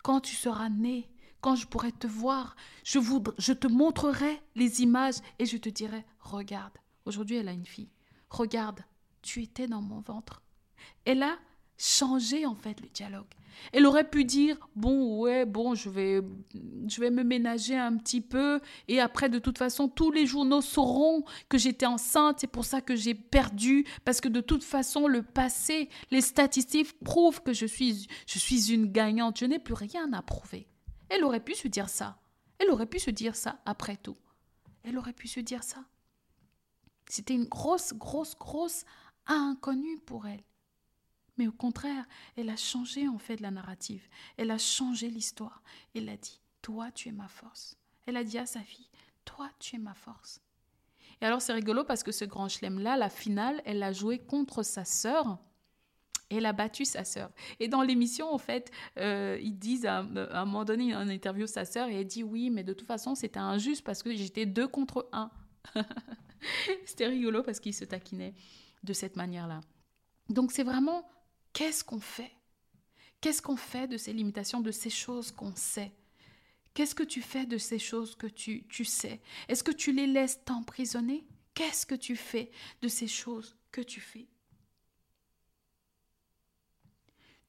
Quand 0.02 0.20
tu 0.20 0.34
seras 0.34 0.68
né, 0.68 1.10
quand 1.40 1.56
je 1.56 1.66
pourrai 1.66 1.92
te 1.92 2.06
voir, 2.06 2.56
je, 2.84 2.98
je 3.38 3.52
te 3.52 3.66
montrerai 3.66 4.40
les 4.54 4.80
images 4.82 5.16
et 5.38 5.46
je 5.46 5.56
te 5.56 5.68
dirai, 5.68 6.04
regarde, 6.20 6.78
aujourd'hui 7.04 7.36
elle 7.36 7.48
a 7.48 7.52
une 7.52 7.66
fille, 7.66 7.90
regarde, 8.30 8.84
tu 9.22 9.42
étais 9.42 9.66
dans 9.66 9.82
mon 9.82 10.00
ventre. 10.00 10.42
Elle 11.04 11.22
a 11.22 11.38
changé 11.82 12.46
en 12.46 12.54
fait 12.54 12.80
le 12.80 12.88
dialogue. 12.88 13.26
Elle 13.72 13.86
aurait 13.86 14.08
pu 14.08 14.24
dire 14.24 14.56
bon 14.76 15.20
ouais 15.20 15.44
bon 15.44 15.74
je 15.74 15.90
vais 15.90 16.20
je 16.86 17.00
vais 17.00 17.10
me 17.10 17.24
ménager 17.24 17.76
un 17.76 17.96
petit 17.96 18.20
peu 18.20 18.60
et 18.88 19.00
après 19.00 19.28
de 19.28 19.38
toute 19.38 19.58
façon 19.58 19.88
tous 19.88 20.10
les 20.10 20.26
journaux 20.26 20.60
sauront 20.60 21.24
que 21.48 21.58
j'étais 21.58 21.86
enceinte 21.86 22.38
c'est 22.40 22.46
pour 22.46 22.64
ça 22.64 22.80
que 22.80 22.96
j'ai 22.96 23.14
perdu 23.14 23.84
parce 24.04 24.20
que 24.20 24.28
de 24.28 24.40
toute 24.40 24.64
façon 24.64 25.06
le 25.06 25.22
passé 25.22 25.88
les 26.10 26.20
statistiques 26.20 26.98
prouvent 27.00 27.42
que 27.42 27.52
je 27.52 27.66
suis 27.66 28.06
je 28.26 28.38
suis 28.38 28.72
une 28.72 28.86
gagnante 28.86 29.38
je 29.38 29.46
n'ai 29.46 29.58
plus 29.58 29.74
rien 29.74 30.12
à 30.12 30.22
prouver. 30.22 30.68
Elle 31.08 31.24
aurait 31.24 31.44
pu 31.44 31.54
se 31.54 31.68
dire 31.68 31.88
ça. 31.88 32.18
Elle 32.58 32.70
aurait 32.70 32.86
pu 32.86 33.00
se 33.00 33.10
dire 33.10 33.34
ça 33.34 33.60
après 33.66 33.96
tout. 33.96 34.16
Elle 34.84 34.98
aurait 34.98 35.12
pu 35.12 35.28
se 35.28 35.40
dire 35.40 35.64
ça. 35.64 35.84
C'était 37.08 37.34
une 37.34 37.44
grosse 37.44 37.92
grosse 37.92 38.36
grosse 38.36 38.84
inconnue 39.26 39.98
pour 40.06 40.26
elle. 40.26 40.42
Mais 41.38 41.46
au 41.46 41.52
contraire, 41.52 42.04
elle 42.36 42.50
a 42.50 42.56
changé 42.56 43.08
en 43.08 43.18
fait 43.18 43.40
la 43.40 43.50
narrative. 43.50 44.06
Elle 44.36 44.50
a 44.50 44.58
changé 44.58 45.08
l'histoire. 45.08 45.62
Elle 45.94 46.08
a 46.08 46.16
dit, 46.16 46.40
toi 46.60 46.90
tu 46.90 47.08
es 47.08 47.12
ma 47.12 47.28
force. 47.28 47.78
Elle 48.06 48.16
a 48.16 48.24
dit 48.24 48.38
à 48.38 48.46
sa 48.46 48.60
fille, 48.60 48.88
toi 49.24 49.50
tu 49.58 49.76
es 49.76 49.78
ma 49.78 49.94
force. 49.94 50.40
Et 51.20 51.24
alors 51.24 51.40
c'est 51.40 51.52
rigolo 51.52 51.84
parce 51.84 52.02
que 52.02 52.12
ce 52.12 52.24
grand 52.24 52.48
chelem-là, 52.48 52.96
la 52.96 53.08
finale, 53.08 53.62
elle 53.64 53.82
a 53.82 53.92
joué 53.92 54.18
contre 54.18 54.62
sa 54.62 54.84
sœur. 54.84 55.38
Elle 56.30 56.46
a 56.46 56.52
battu 56.52 56.84
sa 56.84 57.04
sœur. 57.04 57.30
Et 57.60 57.68
dans 57.68 57.82
l'émission, 57.82 58.32
en 58.32 58.38
fait, 58.38 58.70
euh, 58.98 59.38
ils 59.42 59.58
disent 59.58 59.84
à, 59.84 59.98
un 59.98 60.44
moment 60.46 60.64
donné, 60.64 60.96
en 60.96 61.08
interview 61.08 61.46
sa 61.46 61.66
sœur, 61.66 61.88
et 61.88 62.00
elle 62.00 62.06
dit 62.06 62.22
oui, 62.22 62.48
mais 62.48 62.64
de 62.64 62.72
toute 62.72 62.86
façon, 62.86 63.14
c'était 63.14 63.38
injuste 63.38 63.84
parce 63.84 64.02
que 64.02 64.14
j'étais 64.14 64.46
deux 64.46 64.66
contre 64.66 65.08
un. 65.12 65.30
c'était 66.86 67.06
rigolo 67.06 67.42
parce 67.42 67.60
qu'ils 67.60 67.74
se 67.74 67.84
taquinaient 67.84 68.34
de 68.82 68.92
cette 68.94 69.16
manière-là. 69.16 69.60
Donc 70.28 70.52
c'est 70.52 70.64
vraiment 70.64 71.06
Qu'est-ce 71.52 71.84
qu'on 71.84 72.00
fait? 72.00 72.32
Qu'est-ce 73.20 73.42
qu'on 73.42 73.56
fait 73.56 73.86
de 73.86 73.96
ces 73.96 74.12
limitations, 74.12 74.60
de 74.60 74.70
ces 74.70 74.90
choses 74.90 75.30
qu'on 75.30 75.54
sait? 75.54 75.92
Qu'est-ce 76.74 76.94
que 76.94 77.02
tu 77.02 77.20
fais 77.20 77.46
de 77.46 77.58
ces 77.58 77.78
choses 77.78 78.16
que 78.16 78.26
tu, 78.26 78.66
tu 78.68 78.84
sais? 78.84 79.20
Est-ce 79.48 79.62
que 79.62 79.70
tu 79.70 79.92
les 79.92 80.06
laisses 80.06 80.42
t'emprisonner? 80.44 81.26
Qu'est-ce 81.54 81.84
que 81.84 81.94
tu 81.94 82.16
fais 82.16 82.50
de 82.80 82.88
ces 82.88 83.08
choses 83.08 83.56
que 83.70 83.82
tu 83.82 84.00
fais? 84.00 84.26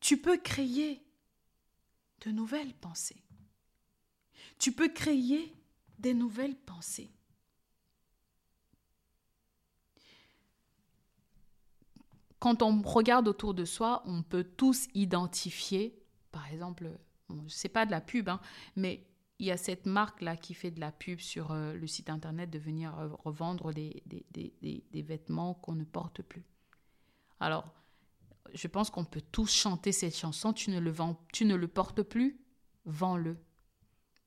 Tu 0.02 0.18
peux 0.18 0.38
créer 0.38 1.02
de 2.22 2.32
nouvelles 2.32 2.74
pensées. 2.74 3.24
Tu 4.60 4.74
peux 4.74 4.90
créer 4.90 5.56
des 6.00 6.14
nouvelles 6.14 6.58
pensées. 6.58 7.10
Quand 12.44 12.62
on 12.62 12.82
regarde 12.82 13.30
autour 13.30 13.54
de 13.54 13.64
soi, 13.64 14.04
on 14.06 14.22
peut 14.22 14.44
tous 14.44 14.90
identifier, 14.94 15.98
par 16.34 16.46
exemple, 16.52 16.92
bon, 17.30 17.48
sais 17.48 17.70
pas 17.70 17.86
de 17.86 17.92
la 17.92 18.02
pub, 18.02 18.28
hein, 18.28 18.42
mais 18.76 19.08
il 19.40 19.46
y 19.46 19.52
a 19.52 19.56
cette 19.56 19.86
marque-là 19.86 20.36
qui 20.36 20.54
fait 20.54 20.70
de 20.70 20.82
la 20.82 20.92
pub 20.92 21.20
sur 21.20 21.54
euh, 21.54 21.72
le 21.74 21.88
site 21.88 22.10
internet 22.10 22.50
de 22.50 22.60
venir 22.60 23.00
euh, 23.00 23.08
revendre 23.24 23.72
des, 23.72 24.04
des, 24.06 25.02
vêtements 25.04 25.54
qu'on 25.54 25.76
ne 25.76 25.86
porte 25.86 26.22
plus. 26.22 26.44
Alors, 27.40 27.64
je 28.54 28.68
pense 28.68 28.90
qu'on 28.90 29.06
peut 29.06 29.24
tous 29.32 29.50
chanter 29.50 29.94
cette 29.94 30.18
chanson. 30.18 30.52
Tu 30.52 30.70
ne 30.70 30.82
le 30.82 30.92
vends, 30.92 31.26
tu 31.32 31.46
ne 31.46 31.56
le 31.56 31.70
portes 31.70 32.04
plus, 32.04 32.38
vends-le. 32.84 33.38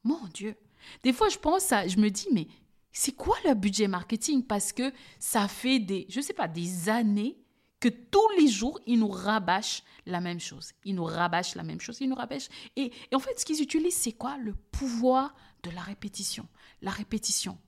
Mon 0.05 0.27
Dieu. 0.33 0.57
Des 1.03 1.13
fois, 1.13 1.29
je 1.29 1.37
pense 1.37 1.71
à, 1.71 1.87
je 1.87 1.99
me 1.99 2.09
dis, 2.09 2.29
mais 2.33 2.49
c'est 2.93 3.13
quoi 3.15 3.37
le 3.45 3.53
budget 3.53 3.89
marketing? 3.89 4.43
Parce 4.43 4.73
que 4.73 4.91
ça 5.19 5.49
fait 5.49 5.81
des, 5.81 6.07
je 6.09 6.23
sais 6.23 6.33
pas, 6.33 6.49
des 6.49 6.89
années 6.89 7.43
que 7.81 7.89
tous 7.89 8.29
les 8.39 8.49
jours, 8.49 8.81
ils 8.87 8.99
nous 8.99 9.09
rabâchent 9.09 9.83
la 10.07 10.21
même 10.21 10.41
chose. 10.41 10.73
Ils 10.85 10.95
nous 10.95 11.05
rabâchent 11.05 11.55
la 11.55 11.63
même 11.63 11.81
chose, 11.81 11.99
ils 12.01 12.09
nous 12.09 12.15
rabâchent. 12.15 12.49
Et, 12.77 12.93
en 13.15 13.19
fait, 13.19 13.39
ce 13.39 13.45
qu'ils 13.45 13.63
utilisent, 13.63 13.97
c'est 13.97 14.13
quoi? 14.13 14.39
Le 14.39 14.55
pouvoir 14.55 15.35
de 15.63 15.71
la 15.71 15.83
répétition. 15.83 16.49
La 16.81 16.91
répétition. 16.91 17.59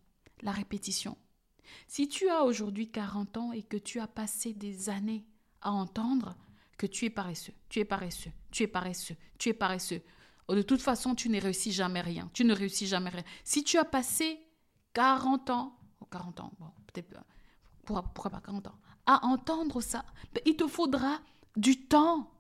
La 0.43 0.53
répétition. 0.53 1.17
Si 1.87 2.09
tu 2.09 2.29
as 2.29 2.45
aujourd'hui 2.45 2.91
40 2.91 3.37
ans 3.37 3.53
et 3.53 3.63
que 3.63 3.77
tu 3.77 4.01
as 4.01 4.07
passé 4.07 4.55
des 4.55 4.89
années 4.89 5.27
à 5.61 5.73
entendre 5.73 6.37
que 6.79 6.87
tu 6.87 7.05
es 7.05 7.11
paresseux, 7.11 7.53
tu 7.69 7.81
es 7.81 7.85
paresseux, 7.85 8.31
tu 8.51 8.63
es 8.63 8.67
paresseux, 8.69 9.17
tu 9.39 9.51
es 9.51 9.53
paresseux, 9.53 10.01
oh, 10.47 10.55
de 10.55 10.63
toute 10.63 10.81
façon, 10.81 11.15
tu 11.15 11.29
ne 11.29 11.41
réussis 11.41 11.73
jamais 11.73 12.01
rien. 12.01 12.31
Tu 12.33 12.45
ne 12.45 12.55
réussis 12.55 12.87
jamais 12.87 13.11
rien. 13.11 13.25
Si 13.45 13.65
tu 13.65 13.77
as 13.77 13.85
passé 13.85 14.41
40 14.95 15.51
ans, 15.51 15.79
40 16.11 16.41
ans, 16.41 16.53
bon, 16.59 16.71
peut-être, 16.87 17.15
pourquoi, 17.85 18.03
pourquoi 18.15 18.31
pas 18.31 18.41
40 18.41 18.69
ans, 18.69 18.79
à 19.09 19.25
entendre 19.27 19.81
ça, 19.81 20.05
ben, 20.33 20.43
il 20.47 20.55
te 20.55 20.69
faudra 20.69 21.19
du 21.57 21.81
temps 21.81 22.31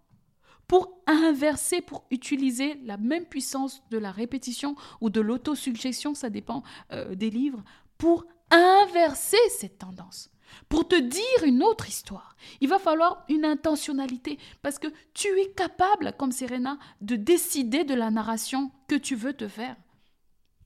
pour 0.68 1.00
inverser, 1.06 1.80
pour 1.80 2.04
utiliser 2.10 2.74
la 2.84 2.98
même 2.98 3.24
puissance 3.24 3.82
de 3.90 3.96
la 3.98 4.12
répétition 4.12 4.76
ou 5.00 5.08
de 5.08 5.20
l'autosuggestion, 5.20 6.14
ça 6.14 6.28
dépend 6.28 6.62
euh, 6.92 7.14
des 7.14 7.30
livres, 7.30 7.64
pour 7.96 8.26
inverser 8.50 9.38
cette 9.48 9.78
tendance, 9.78 10.30
pour 10.68 10.86
te 10.86 10.94
dire 10.94 11.44
une 11.44 11.62
autre 11.62 11.88
histoire. 11.88 12.36
Il 12.60 12.68
va 12.68 12.78
falloir 12.78 13.24
une 13.30 13.46
intentionnalité 13.46 14.38
parce 14.62 14.78
que 14.78 14.88
tu 15.14 15.28
es 15.40 15.50
capable, 15.52 16.12
comme 16.18 16.32
Serena, 16.32 16.78
de 17.00 17.16
décider 17.16 17.84
de 17.84 17.94
la 17.94 18.10
narration 18.10 18.70
que 18.88 18.94
tu 18.94 19.14
veux 19.14 19.32
te 19.32 19.48
faire. 19.48 19.76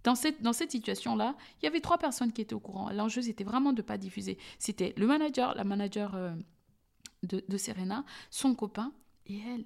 Dans 0.05 0.15
cette, 0.15 0.43
dans 0.43 0.53
cette 0.53 0.73
situation-là, 0.73 1.37
il 1.61 1.65
y 1.65 1.69
avait 1.69 1.81
trois 1.81 1.99
personnes 1.99 2.33
qui 2.33 2.41
étaient 2.41 2.55
au 2.55 2.61
courant. 2.61 2.91
L'enjeu, 2.91 3.23
c'était 3.23 3.45
vraiment 3.45 3.73
de 3.73 3.83
ne 3.83 3.87
pas 3.87 3.99
diffuser. 3.99 4.39
C'était 4.59 4.95
le 4.97 5.07
manager, 5.07 5.55
la 5.55 5.65
manager 5.65 6.15
euh, 6.15 6.35
de, 7.23 7.45
de 7.47 7.57
Serena, 7.57 8.05
son 8.31 8.55
copain 8.55 8.93
et 9.27 9.39
elle. 9.39 9.65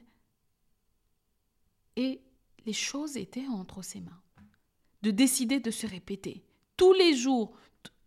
Et 1.97 2.21
les 2.67 2.75
choses 2.75 3.17
étaient 3.17 3.47
entre 3.47 3.83
ses 3.83 4.01
mains. 4.01 4.21
De 5.03 5.11
décider 5.11 5.61
de 5.61 5.71
se 5.71 5.87
répéter 5.87 6.45
tous 6.77 6.93
les 6.93 7.17
jours, 7.17 7.57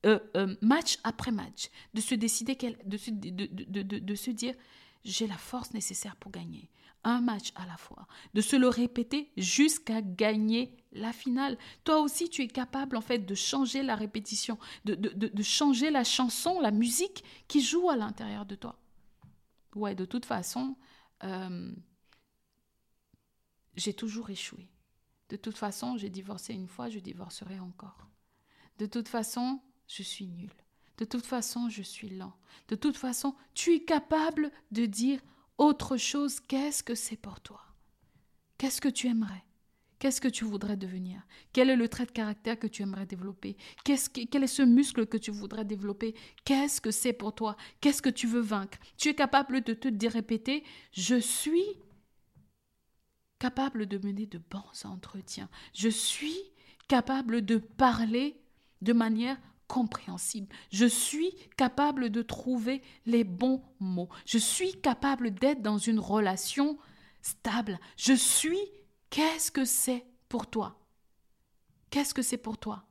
euh, 0.06 0.20
euh, 0.36 0.56
match 0.62 1.00
après 1.04 1.32
match, 1.32 1.70
de 1.94 2.02
se 2.02 2.14
décider, 2.14 2.56
de 2.86 2.98
se, 2.98 3.10
de, 3.10 3.82
de 3.82 4.16
se 4.16 4.32
dire, 4.32 4.54
j'ai 5.04 5.28
la 5.28 5.38
force 5.38 5.74
nécessaire 5.74 6.16
pour 6.18 6.32
gagner. 6.32 6.70
Un 7.04 7.22
match 7.22 7.52
à 7.56 7.66
la 7.66 7.78
fois. 7.78 8.08
De 8.34 8.42
se 8.42 8.56
le 8.56 8.68
répéter 8.68 9.32
jusqu'à 9.38 10.02
gagner 10.02 10.76
la 10.92 11.14
finale. 11.14 11.58
Toi 11.84 12.02
aussi, 12.02 12.30
tu 12.30 12.42
es 12.42 12.48
capable 12.48 12.98
en 12.98 13.02
fait 13.02 13.20
de 13.20 13.36
changer 13.36 13.84
la 13.84 13.96
répétition, 13.96 14.58
de, 14.86 14.96
de 14.96 15.44
changer 15.44 15.92
la 15.92 16.04
chanson, 16.04 16.60
la 16.60 16.72
musique 16.72 17.24
qui 17.48 17.62
joue 17.62 17.90
à 17.90 17.96
l'intérieur 17.96 18.46
de 18.46 18.56
toi. 18.56 18.80
Ouais, 19.76 19.96
de 19.96 20.06
toute 20.06 20.26
façon, 20.26 20.76
euh, 21.24 21.72
j'ai 23.76 23.94
toujours 23.94 24.30
échoué. 24.30 24.70
De 25.30 25.38
toute 25.38 25.58
façon, 25.58 25.98
j'ai 25.98 26.10
divorcé 26.10 26.54
une 26.54 26.68
fois, 26.68 26.90
je 26.90 27.00
divorcerai 27.00 27.60
encore. 27.60 28.08
De 28.78 28.86
toute 28.88 29.08
façon, 29.08 29.62
je 29.88 30.04
suis 30.04 30.28
nulle. 30.28 30.54
De 30.98 31.06
toute 31.06 31.26
façon, 31.26 31.70
je 31.70 31.84
suis 31.84 32.10
lent. 32.10 32.36
De 32.68 32.76
toute 32.76 32.98
façon, 32.98 33.36
tu 33.54 33.74
es 33.74 33.84
capable 33.84 34.52
de 34.72 34.86
dire 34.86 35.22
autre 35.60 35.98
chose. 35.98 36.40
Qu'est-ce 36.40 36.82
que 36.82 36.96
c'est 36.96 37.18
pour 37.18 37.40
toi? 37.42 37.62
Qu'est-ce 38.58 38.82
que 38.82 38.90
tu 38.90 39.08
aimerais? 39.08 39.44
Qu'est-ce 40.00 40.22
que 40.22 40.30
tu 40.30 40.46
voudrais 40.46 40.78
devenir? 40.78 41.22
Quel 41.52 41.70
est 41.70 41.76
le 41.76 41.90
trait 41.90 42.06
de 42.06 42.12
caractère 42.12 42.58
que 42.58 42.68
tu 42.68 42.82
aimerais 42.84 43.06
développer? 43.06 43.58
Quel 43.84 44.44
est 44.44 44.48
ce 44.48 44.62
muscle 44.62 45.06
que 45.06 45.18
tu 45.18 45.30
voudrais 45.30 45.66
développer? 45.66 46.16
Qu'est-ce 46.46 46.80
que 46.80 46.90
c'est 46.90 47.14
pour 47.14 47.36
toi? 47.36 47.58
Qu'est-ce 47.82 48.02
que 48.02 48.10
tu 48.10 48.26
veux 48.26 48.40
vaincre? 48.40 48.78
Tu 48.98 49.10
es 49.10 49.16
capable 49.16 49.62
de 49.62 49.74
te 49.74 50.08
répéter 50.08 50.64
Je 50.94 51.20
suis 51.20 51.68
capable 53.40 53.86
de 53.86 53.98
mener 53.98 54.26
de 54.26 54.38
bons 54.38 54.86
entretiens. 54.86 55.50
Je 55.74 55.90
suis 55.90 56.38
capable 56.88 57.44
de 57.44 57.58
parler 57.58 58.40
de 58.82 58.94
manière 58.94 59.38
compréhensible. 59.70 60.50
Je 60.72 60.86
suis 60.86 61.32
capable 61.56 62.10
de 62.10 62.22
trouver 62.24 62.82
les 63.06 63.24
bons 63.24 63.62
mots. 63.80 64.10
Je 64.26 64.40
suis 64.40 64.74
capable 64.82 65.32
d'être 65.32 65.62
dans 65.62 65.78
une 65.78 66.00
relation 66.00 66.78
stable. 67.22 67.80
Je 67.96 68.14
suis... 68.14 68.60
Qu'est-ce 69.12 69.52
que 69.52 69.66
c'est 69.66 70.06
pour 70.28 70.48
toi? 70.48 70.80
Qu'est-ce 71.90 72.14
que 72.14 72.22
c'est 72.22 72.38
pour 72.38 72.58
toi? 72.58 72.86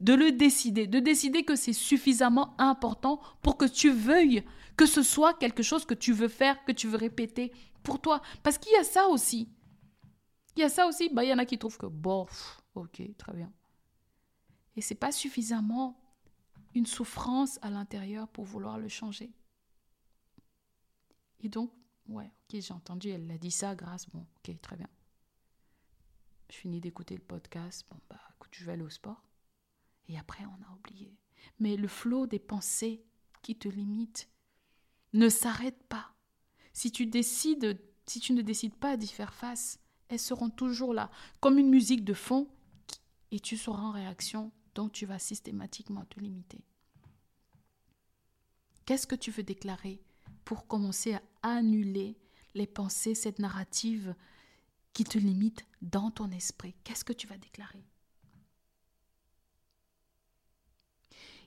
De 0.00 0.14
le 0.14 0.32
décider, 0.32 0.86
de 0.86 1.00
décider 1.00 1.44
que 1.44 1.56
c'est 1.56 1.72
suffisamment 1.72 2.54
important 2.60 3.20
pour 3.40 3.56
que 3.56 3.64
tu 3.64 3.90
veuilles 3.90 4.44
que 4.76 4.86
ce 4.86 5.02
soit 5.02 5.34
quelque 5.34 5.62
chose 5.62 5.86
que 5.86 5.94
tu 5.94 6.12
veux 6.12 6.28
faire, 6.28 6.62
que 6.64 6.72
tu 6.72 6.86
veux 6.86 6.98
répéter 6.98 7.52
pour 7.82 8.00
toi. 8.00 8.20
Parce 8.42 8.58
qu'il 8.58 8.72
y 8.72 8.76
a 8.76 8.84
ça 8.84 9.06
aussi. 9.06 9.48
Il 10.56 10.60
y 10.60 10.64
a 10.64 10.68
ça 10.68 10.86
aussi, 10.86 11.08
bah, 11.08 11.24
il 11.24 11.30
y 11.30 11.32
en 11.32 11.38
a 11.38 11.46
qui 11.46 11.58
trouvent 11.58 11.78
que, 11.78 11.86
bof, 11.86 12.60
ok, 12.74 13.02
très 13.16 13.32
bien. 13.32 13.52
Et 14.76 14.80
c'est 14.80 14.94
pas 14.94 15.12
suffisamment 15.12 15.98
une 16.76 16.84
souffrance 16.84 17.58
à 17.62 17.70
l'intérieur 17.70 18.28
pour 18.28 18.44
vouloir 18.44 18.78
le 18.78 18.88
changer. 18.88 19.32
Et 21.40 21.48
donc, 21.48 21.72
ouais, 22.06 22.26
ok, 22.26 22.60
j'ai 22.60 22.74
entendu, 22.74 23.08
elle 23.08 23.30
a 23.30 23.38
dit 23.38 23.50
ça, 23.50 23.74
grâce, 23.74 24.06
bon, 24.10 24.26
ok, 24.36 24.60
très 24.60 24.76
bien. 24.76 24.88
Je 26.50 26.56
finis 26.56 26.82
d'écouter 26.82 27.14
le 27.14 27.22
podcast, 27.22 27.86
bon, 27.90 27.98
bah, 28.10 28.20
écoute, 28.34 28.50
je 28.52 28.66
vais 28.66 28.72
aller 28.72 28.82
au 28.82 28.90
sport. 28.90 29.24
Et 30.08 30.18
après, 30.18 30.44
on 30.44 30.70
a 30.70 30.76
oublié. 30.76 31.16
Mais 31.60 31.76
le 31.76 31.88
flot 31.88 32.26
des 32.26 32.38
pensées 32.38 33.02
qui 33.40 33.56
te 33.56 33.68
limitent 33.68 34.28
ne 35.14 35.30
s'arrête 35.30 35.82
pas. 35.84 36.14
Si 36.74 36.92
tu 36.92 37.06
décides, 37.06 37.80
si 38.06 38.20
tu 38.20 38.34
ne 38.34 38.42
décides 38.42 38.76
pas 38.76 38.98
d'y 38.98 39.08
faire 39.08 39.32
face, 39.32 39.80
elles 40.08 40.20
seront 40.20 40.50
toujours 40.50 40.92
là, 40.92 41.10
comme 41.40 41.58
une 41.58 41.70
musique 41.70 42.04
de 42.04 42.12
fond, 42.12 42.50
et 43.30 43.40
tu 43.40 43.56
seras 43.56 43.80
en 43.80 43.92
réaction, 43.92 44.52
donc 44.76 44.92
tu 44.92 45.06
vas 45.06 45.18
systématiquement 45.18 46.04
te 46.04 46.20
limiter. 46.20 46.62
Qu'est-ce 48.84 49.06
que 49.06 49.16
tu 49.16 49.30
veux 49.30 49.42
déclarer 49.42 50.02
pour 50.44 50.68
commencer 50.68 51.14
à 51.14 51.22
annuler 51.42 52.18
les 52.54 52.66
pensées, 52.66 53.14
cette 53.14 53.38
narrative 53.38 54.14
qui 54.92 55.04
te 55.04 55.18
limite 55.18 55.66
dans 55.80 56.10
ton 56.10 56.30
esprit? 56.30 56.74
Qu'est-ce 56.84 57.04
que 57.06 57.14
tu 57.14 57.26
vas 57.26 57.38
déclarer? 57.38 57.84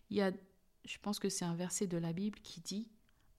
Il 0.10 0.18
y 0.18 0.22
a, 0.22 0.32
je 0.84 0.98
pense 0.98 1.20
que 1.20 1.30
c'est 1.30 1.46
un 1.46 1.56
verset 1.56 1.86
de 1.86 1.98
la 1.98 2.14
Bible 2.14 2.40
qui 2.40 2.62
dit 2.62 2.90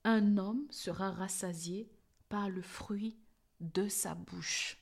Un 0.05 0.37
homme 0.37 0.65
sera 0.71 1.11
rassasié 1.11 1.91
par 2.29 2.49
le 2.49 2.61
fruit 2.61 3.19
de 3.59 3.89
sa 3.89 4.15
bouche. 4.15 4.77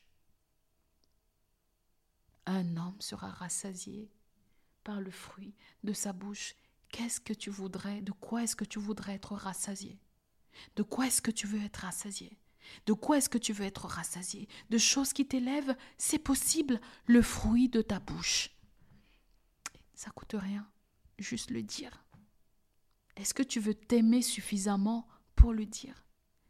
Un 2.45 2.77
homme 2.77 3.01
sera 3.01 3.31
rassasié 3.31 4.11
par 4.89 5.01
le 5.01 5.11
fruit 5.11 5.53
de 5.83 5.93
sa 5.93 6.13
bouche. 6.13 6.55
Qu'est-ce 6.89 7.21
que 7.21 7.33
tu 7.33 7.51
voudrais 7.51 8.01
De 8.01 8.11
quoi 8.11 8.41
est-ce 8.41 8.55
que 8.55 8.65
tu 8.65 8.79
voudrais 8.79 9.13
être 9.13 9.35
rassasié? 9.35 9.99
De 10.75 10.81
quoi 10.81 11.05
est-ce 11.05 11.21
que 11.21 11.29
tu 11.29 11.45
veux 11.45 11.61
être 11.61 11.81
rassasié? 11.81 12.39
De 12.87 12.93
quoi 12.93 13.19
est-ce 13.19 13.29
que 13.29 13.37
tu 13.37 13.53
veux 13.53 13.65
être 13.65 13.85
rassasié? 13.85 14.47
De 14.71 14.79
choses 14.79 15.13
qui 15.13 15.27
t'élèvent, 15.27 15.77
c'est 15.99 16.17
possible, 16.17 16.81
le 17.05 17.21
fruit 17.21 17.69
de 17.69 17.83
ta 17.83 17.99
bouche. 17.99 18.49
Ça 19.93 20.09
coûte 20.09 20.33
rien, 20.33 20.67
juste 21.19 21.51
le 21.51 21.61
dire. 21.61 22.03
Est-ce 23.15 23.35
que 23.35 23.43
tu 23.43 23.59
veux 23.59 23.75
t'aimer 23.75 24.23
suffisamment 24.23 25.07
pour 25.35 25.53
le 25.53 25.67
dire? 25.67 26.03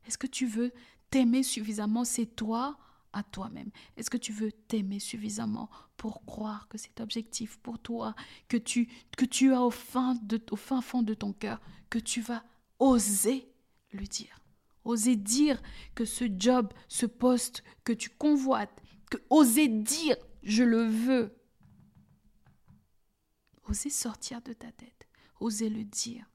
Est-ce 0.05 0.17
que 0.17 0.27
tu 0.27 0.47
veux 0.47 0.71
t'aimer 1.09 1.43
suffisamment? 1.43 2.05
C'est 2.05 2.37
toi 2.37 2.79
à 3.13 3.23
toi-même 3.23 3.71
Est-ce 3.97 4.09
que 4.09 4.17
tu 4.17 4.31
veux 4.31 4.51
t'aimer 4.51 4.99
suffisamment 4.99 5.69
pour 5.97 6.25
croire 6.25 6.67
que 6.67 6.77
c'est 6.77 7.01
objectif 7.01 7.57
pour 7.57 7.79
toi, 7.79 8.15
que 8.47 8.57
tu, 8.57 8.89
que 9.17 9.25
tu 9.25 9.53
as 9.53 9.61
au 9.61 9.71
fin, 9.71 10.15
de, 10.23 10.41
au 10.51 10.55
fin 10.55 10.81
fond 10.81 11.01
de 11.01 11.13
ton 11.13 11.33
cœur, 11.33 11.59
que 11.89 11.99
tu 11.99 12.21
vas 12.21 12.43
oser 12.79 13.51
lui 13.91 14.07
dire? 14.07 14.39
Oser 14.85 15.15
dire 15.15 15.61
que 15.93 16.05
ce 16.05 16.25
job, 16.37 16.73
ce 16.87 17.05
poste 17.05 17.63
que 17.83 17.93
tu 17.93 18.09
convoites, 18.09 18.81
que 19.09 19.17
oser 19.29 19.67
dire 19.67 20.15
je 20.43 20.63
le 20.63 20.83
veux. 20.83 21.35
Oser 23.65 23.89
sortir 23.89 24.41
de 24.41 24.53
ta 24.53 24.71
tête, 24.71 25.07
oser 25.39 25.69
le 25.69 25.83
dire. 25.83 26.25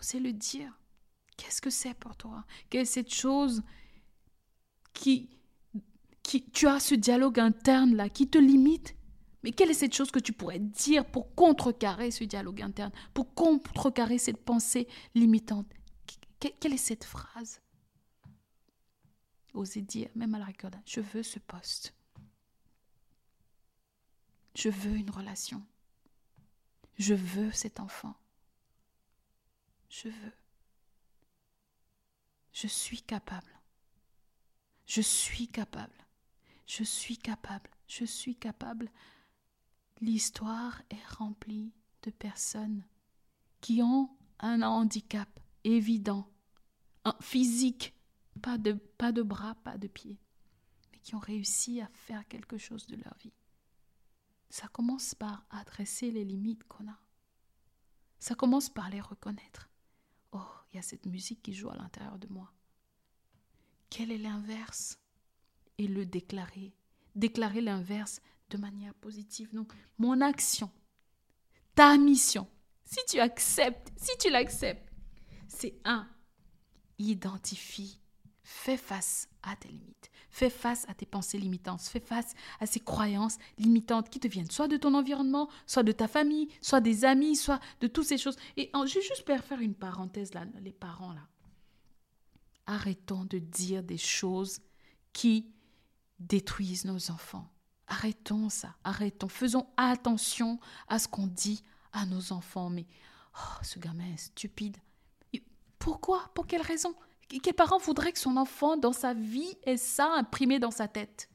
Oser 0.00 0.18
le 0.18 0.32
dire. 0.32 0.78
Qu'est-ce 1.36 1.62
que 1.62 1.70
c'est 1.70 1.94
pour 1.94 2.16
toi? 2.16 2.44
Quelle 2.68 2.82
est 2.82 2.84
cette 2.84 3.12
chose 3.12 3.62
qui, 4.92 5.30
tu 6.40 6.66
as 6.66 6.80
ce 6.80 6.94
dialogue 6.94 7.38
interne 7.38 7.94
là 7.94 8.08
qui 8.08 8.28
te 8.28 8.38
limite. 8.38 8.96
Mais 9.42 9.50
quelle 9.50 9.70
est 9.70 9.74
cette 9.74 9.94
chose 9.94 10.10
que 10.10 10.20
tu 10.20 10.32
pourrais 10.32 10.60
dire 10.60 11.04
pour 11.04 11.34
contrecarrer 11.34 12.10
ce 12.10 12.24
dialogue 12.24 12.62
interne, 12.62 12.92
pour 13.12 13.34
contrecarrer 13.34 14.18
cette 14.18 14.44
pensée 14.44 14.88
limitante? 15.14 15.66
Quelle 16.38 16.72
est 16.72 16.76
cette 16.76 17.04
phrase? 17.04 17.60
Oser 19.54 19.82
dire, 19.82 20.08
même 20.14 20.34
à 20.34 20.38
la 20.38 20.46
record, 20.46 20.70
je 20.86 21.00
veux 21.00 21.22
ce 21.22 21.38
poste. 21.38 21.94
Je 24.54 24.68
veux 24.68 24.96
une 24.96 25.10
relation. 25.10 25.62
Je 26.98 27.14
veux 27.14 27.50
cet 27.52 27.80
enfant. 27.80 28.14
Je 29.88 30.08
veux. 30.08 30.32
Je 32.52 32.66
suis 32.66 33.02
capable. 33.02 33.60
Je 34.86 35.00
suis 35.00 35.48
capable. 35.48 35.94
Je 36.66 36.84
suis 36.84 37.18
capable, 37.18 37.70
je 37.86 38.04
suis 38.04 38.36
capable. 38.36 38.90
L'histoire 40.00 40.82
est 40.90 41.06
remplie 41.06 41.72
de 42.02 42.10
personnes 42.10 42.84
qui 43.60 43.82
ont 43.82 44.10
un 44.40 44.62
handicap 44.62 45.28
évident, 45.64 46.28
un 47.04 47.16
physique, 47.20 47.94
pas 48.40 48.58
de, 48.58 48.72
pas 48.72 49.12
de 49.12 49.22
bras, 49.22 49.54
pas 49.56 49.78
de 49.78 49.86
pieds, 49.86 50.18
mais 50.90 50.98
qui 50.98 51.14
ont 51.14 51.20
réussi 51.20 51.80
à 51.80 51.88
faire 51.92 52.26
quelque 52.28 52.58
chose 52.58 52.86
de 52.86 52.96
leur 52.96 53.16
vie. 53.18 53.34
Ça 54.50 54.68
commence 54.68 55.14
par 55.14 55.46
adresser 55.50 56.10
les 56.10 56.24
limites 56.24 56.64
qu'on 56.64 56.88
a. 56.88 56.98
Ça 58.18 58.34
commence 58.34 58.68
par 58.68 58.90
les 58.90 59.00
reconnaître. 59.00 59.70
Oh, 60.32 60.44
il 60.72 60.76
y 60.76 60.78
a 60.78 60.82
cette 60.82 61.06
musique 61.06 61.42
qui 61.42 61.54
joue 61.54 61.70
à 61.70 61.76
l'intérieur 61.76 62.18
de 62.18 62.28
moi. 62.28 62.52
Quel 63.90 64.10
est 64.10 64.18
l'inverse 64.18 64.98
Et 65.82 65.88
le 65.88 66.06
déclarer. 66.06 66.72
Déclarer 67.16 67.60
l'inverse 67.60 68.20
de 68.50 68.56
manière 68.56 68.94
positive. 68.94 69.52
Donc, 69.52 69.72
mon 69.98 70.20
action, 70.20 70.70
ta 71.74 71.98
mission, 71.98 72.46
si 72.84 73.00
tu 73.08 73.18
acceptes, 73.18 73.92
si 73.96 74.16
tu 74.20 74.30
l'acceptes, 74.30 74.88
c'est 75.48 75.74
un, 75.84 76.08
identifie, 77.00 77.98
fais 78.44 78.76
face 78.76 79.28
à 79.42 79.56
tes 79.56 79.70
limites, 79.70 80.12
fais 80.30 80.50
face 80.50 80.88
à 80.88 80.94
tes 80.94 81.04
pensées 81.04 81.38
limitantes, 81.38 81.80
fais 81.80 81.98
face 81.98 82.32
à 82.60 82.66
ces 82.66 82.78
croyances 82.78 83.38
limitantes 83.58 84.08
qui 84.08 84.20
te 84.20 84.28
viennent 84.28 84.52
soit 84.52 84.68
de 84.68 84.76
ton 84.76 84.94
environnement, 84.94 85.48
soit 85.66 85.82
de 85.82 85.90
ta 85.90 86.06
famille, 86.06 86.46
soit 86.60 86.80
des 86.80 87.04
amis, 87.04 87.34
soit 87.34 87.58
de 87.80 87.88
toutes 87.88 88.06
ces 88.06 88.18
choses. 88.18 88.36
Et 88.56 88.70
je 88.72 88.94
vais 88.94 89.02
juste 89.02 89.26
faire 89.26 89.60
une 89.60 89.74
parenthèse 89.74 90.32
là, 90.32 90.44
les 90.60 90.72
parents 90.72 91.12
là. 91.12 91.26
Arrêtons 92.66 93.24
de 93.24 93.40
dire 93.40 93.82
des 93.82 93.98
choses 93.98 94.60
qui 95.12 95.52
détruisent 96.28 96.84
nos 96.84 97.10
enfants. 97.10 97.48
Arrêtons 97.86 98.48
ça, 98.48 98.74
arrêtons. 98.84 99.28
Faisons 99.28 99.66
attention 99.76 100.58
à 100.88 100.98
ce 100.98 101.08
qu'on 101.08 101.26
dit 101.26 101.62
à 101.92 102.06
nos 102.06 102.32
enfants. 102.32 102.70
Mais 102.70 102.86
oh, 103.36 103.58
ce 103.62 103.78
gamin 103.78 104.12
est 104.12 104.18
stupide. 104.18 104.76
Pourquoi? 105.78 106.30
Pour 106.34 106.46
quelle 106.46 106.62
raison? 106.62 106.94
Quel 107.28 107.54
parent 107.54 107.78
voudrait 107.78 108.12
que 108.12 108.18
son 108.18 108.36
enfant, 108.36 108.76
dans 108.76 108.92
sa 108.92 109.14
vie, 109.14 109.56
ait 109.64 109.76
ça 109.76 110.12
imprimé 110.14 110.58
dans 110.58 110.70
sa 110.70 110.86
tête? 110.86 111.28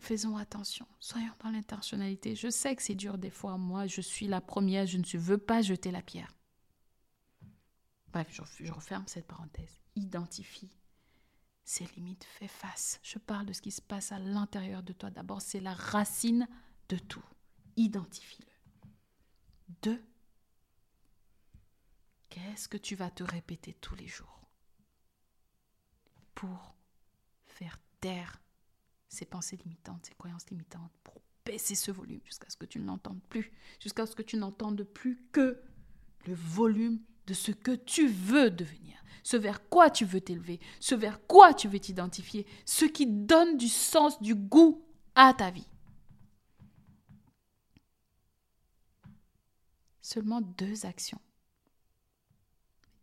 Faisons 0.00 0.36
attention, 0.36 0.86
soyons 1.00 1.32
dans 1.42 1.50
l'intentionnalité. 1.50 2.34
Je 2.34 2.50
sais 2.50 2.74
que 2.74 2.82
c'est 2.82 2.94
dur 2.94 3.16
des 3.16 3.30
fois. 3.30 3.56
Moi, 3.56 3.86
je 3.86 4.00
suis 4.00 4.26
la 4.26 4.40
première, 4.40 4.86
je 4.86 4.98
ne 4.98 5.18
veux 5.18 5.38
pas 5.38 5.62
jeter 5.62 5.90
la 5.90 6.02
pierre. 6.02 6.34
Bref, 8.12 8.28
je, 8.30 8.70
referme 8.70 9.04
cette 9.06 9.26
parenthèse. 9.26 9.78
Identifie 9.96 10.70
ses 11.64 11.86
limites, 11.96 12.24
fais 12.24 12.48
face. 12.48 13.00
Je 13.02 13.18
parle 13.18 13.46
de 13.46 13.52
ce 13.52 13.62
qui 13.62 13.70
se 13.70 13.80
passe 13.80 14.12
à 14.12 14.18
l'intérieur 14.18 14.82
de 14.82 14.92
toi. 14.92 15.10
D'abord, 15.10 15.40
c'est 15.40 15.60
la 15.60 15.74
racine 15.74 16.48
de 16.88 16.98
tout. 16.98 17.24
Identifie-le. 17.76 18.52
Deux, 19.82 20.02
qu'est-ce 22.28 22.68
que 22.68 22.76
tu 22.76 22.96
vas 22.96 23.10
te 23.10 23.24
répéter 23.24 23.74
tous 23.74 23.94
les 23.94 24.06
jours 24.06 24.48
pour 26.34 26.74
faire 27.46 27.78
taire 28.00 28.40
ces 29.08 29.24
pensées 29.24 29.56
limitantes, 29.56 30.06
ces 30.06 30.14
croyances 30.14 30.48
limitantes, 30.50 30.92
pour 31.02 31.22
baisser 31.44 31.74
ce 31.74 31.90
volume 31.90 32.20
jusqu'à 32.24 32.50
ce 32.50 32.56
que 32.56 32.66
tu 32.66 32.78
n'entendes 32.80 33.22
plus, 33.28 33.52
jusqu'à 33.80 34.06
ce 34.06 34.14
que 34.14 34.22
tu 34.22 34.36
n'entendes 34.36 34.82
plus 34.82 35.22
que 35.32 35.62
le 36.26 36.34
volume 36.34 37.00
de 37.26 37.34
ce 37.34 37.52
que 37.52 37.74
tu 37.74 38.06
veux 38.06 38.50
devenir, 38.50 39.02
ce 39.22 39.36
vers 39.36 39.68
quoi 39.68 39.90
tu 39.90 40.04
veux 40.04 40.20
t'élever, 40.20 40.60
ce 40.80 40.94
vers 40.94 41.26
quoi 41.26 41.54
tu 41.54 41.68
veux 41.68 41.80
t'identifier, 41.80 42.46
ce 42.66 42.84
qui 42.84 43.06
donne 43.06 43.56
du 43.56 43.68
sens, 43.68 44.20
du 44.20 44.34
goût 44.34 44.84
à 45.14 45.32
ta 45.32 45.50
vie. 45.50 45.66
Seulement 50.02 50.42
deux 50.42 50.84
actions. 50.84 51.20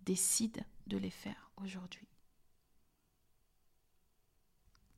Décide 0.06 0.64
de 0.86 0.98
les 0.98 1.10
faire 1.10 1.52
aujourd'hui. 1.58 2.08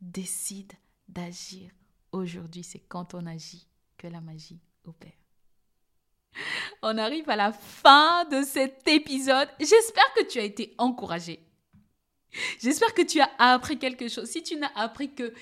Décide 0.02 0.74
d'agir 1.08 1.72
aujourd'hui. 2.12 2.64
C'est 2.64 2.80
quand 2.80 3.14
on 3.14 3.26
agit 3.26 3.70
que 3.98 4.08
la 4.08 4.20
magie 4.20 4.60
opère. 4.84 5.23
On 6.82 6.98
arrive 6.98 7.30
à 7.30 7.36
la 7.36 7.52
fin 7.52 8.26
de 8.26 8.44
cet 8.44 8.88
épisode. 8.88 9.48
J'espère 9.60 10.14
que 10.16 10.24
tu 10.26 10.40
as 10.40 10.44
été 10.44 10.74
encouragé. 10.78 11.40
J'espère 12.60 12.94
que 12.94 13.04
tu 13.04 13.20
as 13.22 13.30
appris 13.38 13.78
quelque 13.78 14.08
chose. 14.08 14.26
Si 14.26 14.42
tu 14.42 14.56
n'as 14.56 14.72
appris 14.76 15.14
que, 15.14 15.34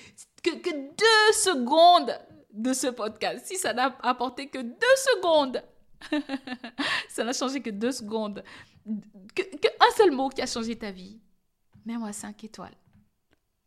que, 0.42 0.50
deux 0.50 1.32
secondes 1.32 2.18
de 2.52 2.72
ce 2.74 2.88
podcast, 2.88 3.46
si 3.46 3.56
ça 3.56 3.72
n'a 3.72 3.96
apporté 4.02 4.48
que 4.48 4.58
deux 4.58 4.96
secondes, 5.14 5.62
ça 7.08 7.24
n'a 7.24 7.32
changé 7.32 7.62
que 7.62 7.70
deux 7.70 7.92
secondes, 7.92 8.44
que, 9.34 9.42
que, 9.42 9.68
un 9.80 9.96
seul 9.96 10.10
mot 10.10 10.28
qui 10.28 10.42
a 10.42 10.46
changé 10.46 10.76
ta 10.76 10.90
vie, 10.90 11.18
mets-moi 11.86 12.12
cinq 12.12 12.44
étoiles 12.44 12.76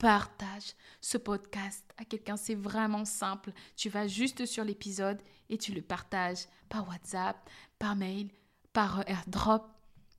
partage 0.06 0.76
ce 1.02 1.18
podcast 1.18 1.84
à 1.98 2.06
quelqu'un. 2.06 2.38
C'est 2.38 2.54
vraiment 2.54 3.06
simple. 3.06 3.52
Tu 3.76 3.89
vas 3.89 4.06
juste 4.06 4.46
sur 4.46 4.63
l'épisode 4.63 5.20
et 5.50 5.58
tu 5.58 5.74
le 5.74 5.82
partages 5.82 6.46
par 6.70 6.88
WhatsApp, 6.88 7.50
par 7.80 7.96
mail, 7.96 8.30
par 8.72 9.04
airdrop. 9.10 9.68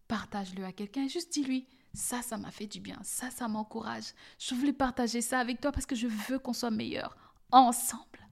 Partage-le 0.09 0.65
à 0.65 0.73
quelqu'un. 0.73 1.07
Juste 1.07 1.33
dis-lui, 1.33 1.69
ça, 1.95 2.21
ça 2.21 2.37
m'a 2.37 2.51
fait 2.51 2.67
du 2.67 2.81
bien. 2.81 2.99
Ça, 3.05 3.31
ça 3.31 3.47
m'encourage. 3.47 4.13
Je 4.41 4.57
voulais 4.57 4.73
partager 4.73 5.21
ça 5.21 5.39
avec 5.39 5.61
toi 5.61 5.71
parce 5.71 5.87
que 5.87 5.95
je 5.95 6.09
veux 6.09 6.41
qu'on 6.41 6.53
soit 6.53 6.73
meilleurs 6.73 7.17
ensemble. 7.53 8.27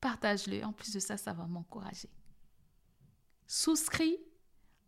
Partage-le. 0.00 0.64
En 0.64 0.72
plus 0.72 0.94
de 0.94 0.98
ça, 0.98 1.18
ça 1.18 1.34
va 1.34 1.46
m'encourager. 1.46 2.08
Souscris. 3.46 4.16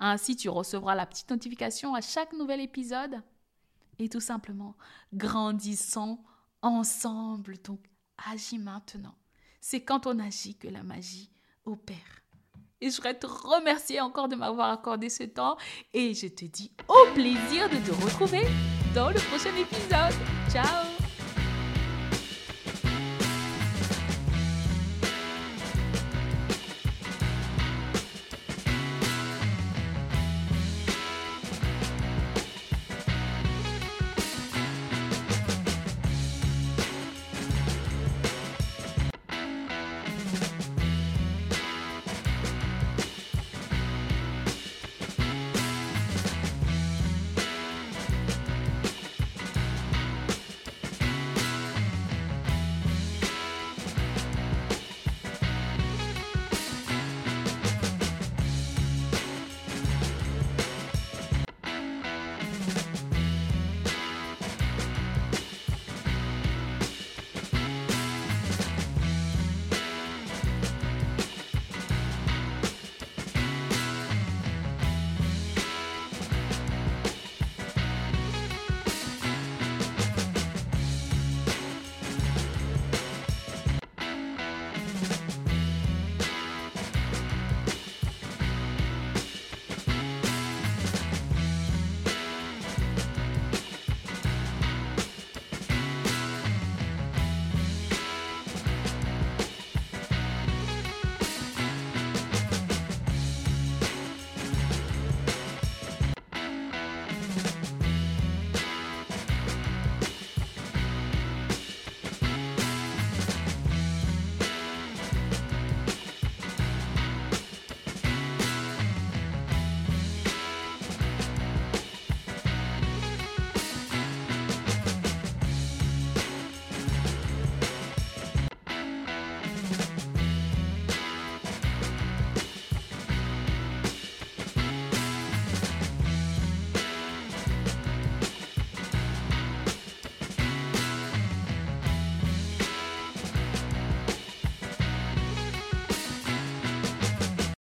Ainsi, 0.00 0.36
tu 0.36 0.48
recevras 0.48 0.94
la 0.94 1.04
petite 1.04 1.28
notification 1.28 1.94
à 1.94 2.00
chaque 2.00 2.32
nouvel 2.32 2.62
épisode 2.62 3.22
et 3.98 4.08
tout 4.08 4.20
simplement 4.20 4.76
grandissons 5.12 6.18
ensemble. 6.62 7.56
Donc, 7.62 7.80
agis 8.30 8.58
maintenant. 8.58 9.14
C'est 9.60 9.82
quand 9.82 10.06
on 10.06 10.18
agit 10.18 10.56
que 10.56 10.68
la 10.68 10.82
magie 10.82 11.30
opère. 11.64 12.22
Et 12.80 12.90
je 12.90 12.96
voudrais 12.96 13.18
te 13.18 13.26
remercier 13.26 14.00
encore 14.00 14.28
de 14.28 14.36
m'avoir 14.36 14.70
accordé 14.70 15.08
ce 15.08 15.24
temps 15.24 15.56
et 15.92 16.14
je 16.14 16.28
te 16.28 16.44
dis 16.44 16.72
au 16.86 17.12
plaisir 17.12 17.68
de 17.68 17.76
te 17.76 18.04
retrouver 18.04 18.42
dans 18.94 19.10
le 19.10 19.18
prochain 19.28 19.54
épisode. 19.56 20.14
Ciao 20.50 20.87